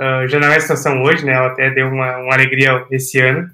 Uh, 0.00 0.28
já 0.28 0.38
não 0.40 0.48
é 0.48 0.56
a 0.56 0.60
situação 0.60 1.02
hoje, 1.02 1.26
né? 1.26 1.34
Ela 1.34 1.48
até 1.48 1.68
deu 1.68 1.88
uma, 1.88 2.16
uma 2.16 2.32
alegria 2.32 2.86
esse 2.90 3.20
ano. 3.20 3.50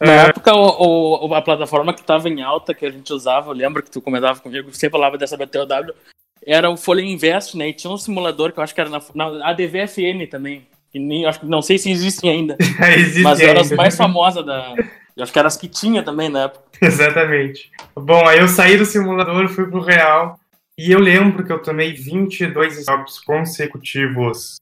Na 0.00 0.24
uh, 0.24 0.28
época, 0.28 0.54
o, 0.54 1.28
o, 1.28 1.34
a 1.34 1.42
plataforma 1.42 1.94
que 1.94 2.00
estava 2.00 2.28
em 2.28 2.42
alta, 2.42 2.74
que 2.74 2.84
a 2.84 2.90
gente 2.90 3.12
usava, 3.12 3.50
eu 3.50 3.54
lembro 3.54 3.82
que 3.82 3.90
tu 3.90 4.00
comentava 4.00 4.40
comigo, 4.40 4.72
você 4.72 4.90
falava 4.90 5.16
dessa 5.16 5.36
BTOW, 5.36 5.94
era 6.46 6.70
o 6.70 6.76
Folha 6.76 7.00
Invest, 7.00 7.56
né? 7.56 7.68
E 7.68 7.72
tinha 7.72 7.90
um 7.90 7.96
simulador 7.98 8.52
que 8.52 8.58
eu 8.58 8.62
acho 8.64 8.74
que 8.74 8.80
era 8.80 8.90
na, 8.90 9.00
na 9.14 9.48
ADVFN 9.50 10.26
também. 10.30 10.66
Que 10.92 10.98
nem, 10.98 11.26
acho, 11.26 11.44
não 11.44 11.60
sei 11.60 11.78
se 11.78 11.90
existem 11.90 12.30
ainda. 12.30 12.56
Existe 12.96 13.22
mas 13.22 13.40
ainda. 13.40 13.50
era 13.50 13.60
as 13.60 13.72
mais 13.72 13.96
famosas 13.98 14.44
da. 14.44 14.74
Eu 15.16 15.22
acho 15.22 15.32
que 15.32 15.38
eram 15.38 15.48
as 15.48 15.56
que 15.56 15.68
tinha 15.68 16.02
também 16.02 16.28
na 16.28 16.44
época. 16.44 16.64
Exatamente. 16.80 17.70
Bom, 17.94 18.26
aí 18.26 18.38
eu 18.38 18.48
saí 18.48 18.76
do 18.76 18.84
simulador, 18.84 19.48
fui 19.48 19.66
pro 19.66 19.80
real. 19.80 20.38
E 20.78 20.92
eu 20.92 21.00
lembro 21.00 21.44
que 21.44 21.50
eu 21.50 21.62
tomei 21.62 21.94
22 21.94 22.78
stops 22.78 23.18
consecutivos 23.20 24.56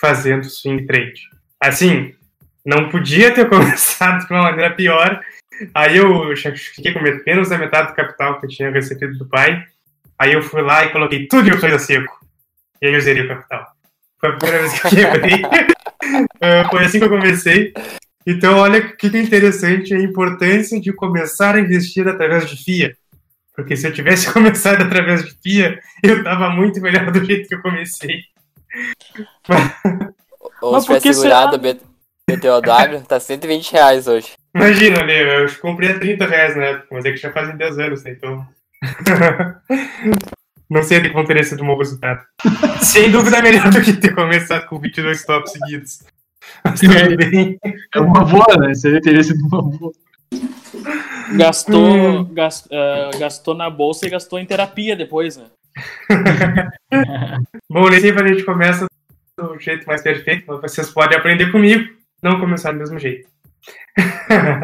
fazendo 0.00 0.44
swing 0.50 0.84
trade. 0.84 1.22
Assim, 1.60 2.12
não 2.64 2.88
podia 2.88 3.32
ter 3.32 3.48
começado 3.50 4.26
de 4.26 4.32
uma 4.32 4.42
maneira 4.42 4.74
pior. 4.74 5.20
Aí 5.74 5.96
eu 5.96 6.34
fiquei 6.36 6.92
com 6.92 7.00
menos 7.00 7.48
da 7.48 7.58
metade 7.58 7.88
do 7.88 7.94
capital 7.94 8.40
que 8.40 8.46
eu 8.46 8.50
tinha 8.50 8.70
recebido 8.70 9.18
do 9.18 9.28
pai. 9.28 9.64
Aí 10.18 10.32
eu 10.32 10.42
fui 10.42 10.62
lá 10.62 10.84
e 10.84 10.92
coloquei 10.92 11.26
tudo 11.26 11.48
em 11.48 11.60
coisa 11.60 11.78
seco. 11.78 12.18
E 12.80 12.86
aí 12.86 12.94
eu 12.94 13.00
zerei 13.00 13.24
o 13.24 13.28
capital. 13.28 13.66
Foi 14.20 14.30
a 14.30 14.32
primeira 14.32 14.62
vez 14.62 14.80
que 14.80 14.86
eu 14.86 14.90
quebrei. 14.90 15.42
uh, 15.42 16.68
foi 16.70 16.84
assim 16.84 16.98
que 16.98 17.04
eu 17.04 17.10
comecei. 17.10 17.72
Então, 18.26 18.56
olha 18.58 18.80
que 18.80 19.06
interessante 19.06 19.92
a 19.92 20.00
importância 20.00 20.80
de 20.80 20.92
começar 20.92 21.56
a 21.56 21.60
investir 21.60 22.08
através 22.08 22.48
de 22.48 22.62
FIA. 22.62 22.96
Porque 23.54 23.76
se 23.76 23.86
eu 23.86 23.92
tivesse 23.92 24.30
começado 24.32 24.82
através 24.82 25.24
de 25.24 25.34
FIA, 25.42 25.78
eu 26.02 26.18
estava 26.18 26.50
muito 26.50 26.80
melhor 26.80 27.10
do 27.10 27.24
jeito 27.24 27.48
que 27.48 27.54
eu 27.54 27.62
comecei. 27.62 28.22
Ou 30.60 30.80
se 30.80 30.86
tivesse 30.86 31.14
segurado 31.14 31.60
será? 31.60 31.93
BTOW, 32.28 33.02
tá 33.06 33.20
120 33.20 33.72
reais 33.72 34.06
hoje. 34.06 34.32
Imagina, 34.54 35.02
Leo, 35.02 35.46
eu 35.46 35.58
comprei 35.60 35.90
a 35.90 35.98
30 35.98 36.26
reais 36.26 36.56
na 36.56 36.64
época, 36.64 36.88
mas 36.92 37.04
é 37.04 37.10
que 37.10 37.18
já 37.18 37.32
fazem 37.32 37.56
10 37.56 37.78
anos, 37.78 38.04
né? 38.04 38.12
Então. 38.12 38.46
Não 40.70 40.82
sei 40.82 41.00
de 41.00 41.10
como 41.10 41.26
teria 41.26 41.42
sido 41.42 41.62
um 41.62 41.66
bom 41.66 41.76
resultado. 41.76 42.24
Sem 42.80 43.10
dúvida 43.10 43.42
melhor 43.42 43.70
do 43.70 43.82
que 43.82 43.92
ter 43.92 44.14
começado 44.14 44.66
com 44.66 44.78
22 44.78 45.24
tops 45.24 45.52
seguidos. 45.52 46.02
Mas 46.64 46.80
tudo 46.80 47.16
bem. 47.16 47.58
É 47.94 48.00
uma 48.00 48.24
boa, 48.24 48.56
né? 48.58 48.74
Seria 48.74 49.00
teria 49.00 49.22
sido 49.22 49.46
uma 49.46 49.62
boa. 49.62 49.92
Gastou, 51.36 52.20
hum. 52.20 52.24
gast, 52.32 52.66
uh, 52.66 53.18
gastou 53.18 53.54
na 53.54 53.68
bolsa 53.68 54.06
e 54.06 54.10
gastou 54.10 54.38
em 54.38 54.46
terapia 54.46 54.96
depois, 54.96 55.36
né? 55.36 55.44
Bom, 57.70 57.88
nem 57.88 58.00
sempre 58.00 58.24
a 58.24 58.28
gente 58.28 58.44
começa 58.44 58.86
do 59.38 59.58
jeito 59.58 59.86
mais 59.86 60.02
perfeito, 60.02 60.44
mas 60.46 60.60
vocês 60.60 60.90
podem 60.90 61.18
aprender 61.18 61.50
comigo, 61.50 61.88
não 62.24 62.40
começar 62.40 62.72
do 62.72 62.78
mesmo 62.78 62.98
jeito. 62.98 63.28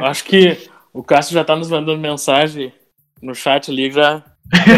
Acho 0.02 0.24
que 0.24 0.68
o 0.92 1.04
Cássio 1.04 1.34
já 1.34 1.44
tá 1.44 1.54
nos 1.54 1.70
mandando 1.70 2.00
mensagem 2.00 2.72
no 3.22 3.34
chat 3.34 3.70
ali, 3.70 3.90
já. 3.90 4.24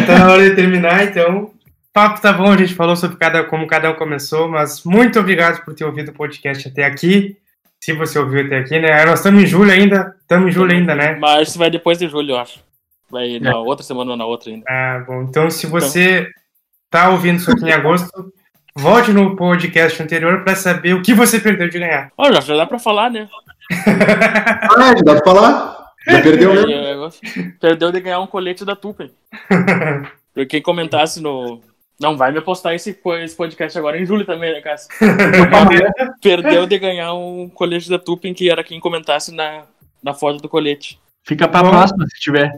Tá 0.07 0.19
na 0.19 0.33
hora 0.33 0.51
de 0.51 0.57
terminar, 0.57 1.05
então. 1.05 1.45
O 1.45 1.55
papo 1.93 2.21
tá 2.21 2.33
bom, 2.33 2.51
a 2.51 2.57
gente 2.57 2.75
falou 2.75 2.97
sobre 2.97 3.17
cada, 3.17 3.45
como 3.45 3.67
cada 3.67 3.91
um 3.91 3.95
começou, 3.95 4.49
mas 4.49 4.83
muito 4.83 5.21
obrigado 5.21 5.65
por 5.65 5.75
ter 5.75 5.85
ouvido 5.85 6.09
o 6.11 6.15
podcast 6.15 6.69
até 6.69 6.85
aqui. 6.85 7.37
Se 7.81 7.93
você 7.93 8.19
ouviu 8.19 8.45
até 8.45 8.59
aqui, 8.59 8.79
né? 8.79 9.05
Nós 9.05 9.21
estamos 9.21 9.43
em 9.43 9.47
julho 9.47 9.71
ainda, 9.71 10.15
estamos 10.21 10.49
em 10.49 10.53
julho 10.53 10.73
ainda, 10.73 10.95
né? 10.95 11.17
Mas 11.17 11.49
isso 11.49 11.59
vai 11.59 11.71
depois 11.71 11.99
de 11.99 12.09
julho, 12.09 12.33
eu 12.33 12.39
acho. 12.39 12.61
Vai 13.11 13.39
na 13.39 13.51
é. 13.51 13.55
outra 13.55 13.85
semana 13.85 14.13
ou 14.13 14.17
na 14.17 14.25
outra 14.25 14.51
ainda. 14.51 14.65
Ah, 14.69 15.05
bom. 15.07 15.23
Então, 15.23 15.51
se 15.51 15.67
você 15.67 16.21
então... 16.21 16.33
tá 16.91 17.11
ouvindo 17.11 17.39
isso 17.39 17.51
aqui 17.51 17.67
em 17.67 17.73
agosto, 17.73 18.33
volte 18.77 19.13
no 19.13 19.37
podcast 19.37 20.03
anterior 20.03 20.43
para 20.45 20.57
saber 20.57 20.95
o 20.95 21.03
que 21.03 21.15
você 21.15 21.39
perdeu 21.39 21.69
de 21.69 21.79
ganhar. 21.79 22.11
Olha, 22.17 22.41
já 22.41 22.57
dá 22.57 22.67
para 22.67 22.79
falar, 22.79 23.11
né? 23.11 23.29
ah, 24.77 24.95
já 24.97 25.03
dá 25.05 25.21
pra 25.21 25.25
falar. 25.25 25.93
Já 26.07 26.23
perdeu 26.23 26.55
mesmo. 26.55 27.11
Perdeu 27.61 27.93
de 27.93 28.01
ganhar 28.01 28.21
um 28.21 28.27
colete 28.27 28.65
da 28.65 28.75
Tupen. 28.75 29.11
Pra 30.35 30.47
quem 30.47 30.63
comentasse 30.63 31.21
no, 31.21 31.61
não 32.01 32.17
vai 32.17 32.33
me 32.33 32.41
postar 32.41 32.75
esse, 32.75 32.99
esse 33.23 33.37
podcast 33.37 33.79
agora 33.79 34.01
em 34.01 34.05
julho 34.05 34.25
também, 34.25 34.53
né, 34.53 34.61
Cássio? 34.61 34.89
Perdeu 36.21 36.67
de 36.67 36.79
ganhar 36.79 37.15
um 37.15 37.49
colete 37.49 37.89
da 37.89 37.99
Tupin, 37.99 38.35
que 38.35 38.51
era 38.51 38.65
quem 38.65 38.81
comentasse 38.81 39.33
na, 39.33 39.63
na 40.03 40.13
foto 40.13 40.41
do 40.41 40.49
colete. 40.49 40.99
Fica 41.23 41.47
pra 41.47 41.63
Bom. 41.63 41.71
próxima, 41.71 42.05
se 42.09 42.21
tiver. 42.21 42.51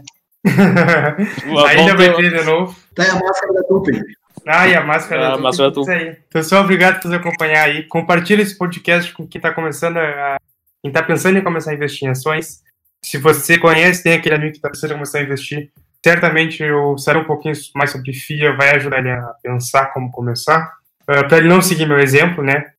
Ainda 1.69 1.97
vai 1.97 2.15
ter 2.15 2.39
de 2.39 2.45
novo. 2.45 2.75
Tá 2.95 3.03
a 3.03 3.15
máscara 3.21 3.55
da 3.55 3.63
Tupin. 3.65 4.01
Ah, 4.47 4.69
e 4.69 4.75
a 4.75 4.83
máscara 4.83 5.23
é, 5.23 5.31
Tupin. 5.31 5.43
Máscara 5.43 6.01
aí. 6.01 6.17
Pessoal, 6.31 6.65
obrigado 6.65 7.01
por 7.01 7.09
nos 7.09 7.19
acompanhar 7.19 7.65
aí. 7.65 7.85
Compartilha 7.85 8.43
esse 8.43 8.57
podcast 8.57 9.13
com 9.13 9.27
quem 9.27 9.41
tá 9.41 9.53
começando 9.53 9.97
a... 9.97 10.37
Quem 10.83 10.93
tá 10.93 11.03
pensando 11.03 11.39
em 11.39 11.43
começar 11.43 11.71
a 11.71 11.75
investir 11.75 12.07
em 12.07 12.11
ações. 12.11 12.63
Se 13.03 13.17
você 13.17 13.59
conhece, 13.59 14.03
tem 14.03 14.15
aquele 14.15 14.35
amigo 14.35 14.53
que 14.53 14.61
tá 14.61 14.69
pensando 14.69 14.91
em 14.91 14.95
começar 14.95 15.19
a 15.19 15.23
investir, 15.23 15.71
certamente 16.05 16.63
eu 16.63 16.97
será 16.99 17.19
um 17.19 17.25
pouquinho 17.25 17.55
mais 17.75 17.91
sobre 17.91 18.13
FIA, 18.13 18.55
vai 18.55 18.75
ajudar 18.77 18.99
ele 18.99 19.11
a 19.11 19.35
pensar 19.43 19.87
como 19.93 20.11
começar. 20.11 20.73
Uh, 21.09 21.21
ah, 21.21 21.25
para 21.25 21.39
ele 21.39 21.49
não 21.49 21.63
seguir 21.63 21.87
meu 21.87 21.99
exemplo, 21.99 22.45
né? 22.45 22.73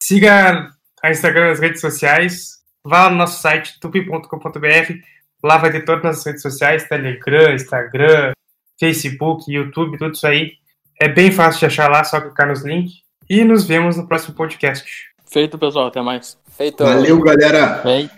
Siga 0.00 0.70
a 1.02 1.10
Instagram 1.10 1.48
nas 1.48 1.60
redes 1.60 1.80
sociais, 1.80 2.58
vá 2.84 3.04
lá 3.04 3.10
no 3.10 3.16
nosso 3.16 3.40
site 3.40 3.78
tupi.com.br, 3.80 4.92
lá 5.42 5.58
vai 5.58 5.70
ter 5.70 5.84
todas 5.84 6.18
as 6.18 6.26
redes 6.26 6.42
sociais, 6.42 6.88
Telegram, 6.88 7.52
Instagram, 7.52 8.32
Facebook, 8.78 9.52
YouTube, 9.52 9.98
tudo 9.98 10.14
isso 10.14 10.26
aí. 10.26 10.52
É 11.00 11.08
bem 11.08 11.30
fácil 11.30 11.60
de 11.60 11.66
achar 11.66 11.90
lá, 11.90 12.02
só 12.02 12.20
clicar 12.20 12.48
nos 12.48 12.64
links. 12.64 13.02
E 13.30 13.44
nos 13.44 13.64
vemos 13.64 13.96
no 13.96 14.06
próximo 14.08 14.34
podcast. 14.34 15.08
Feito, 15.26 15.58
pessoal. 15.58 15.88
Até 15.88 16.00
mais. 16.00 16.38
Feito. 16.56 16.82
Valeu, 16.82 17.20
galera. 17.20 17.80
Feito. 17.82 18.10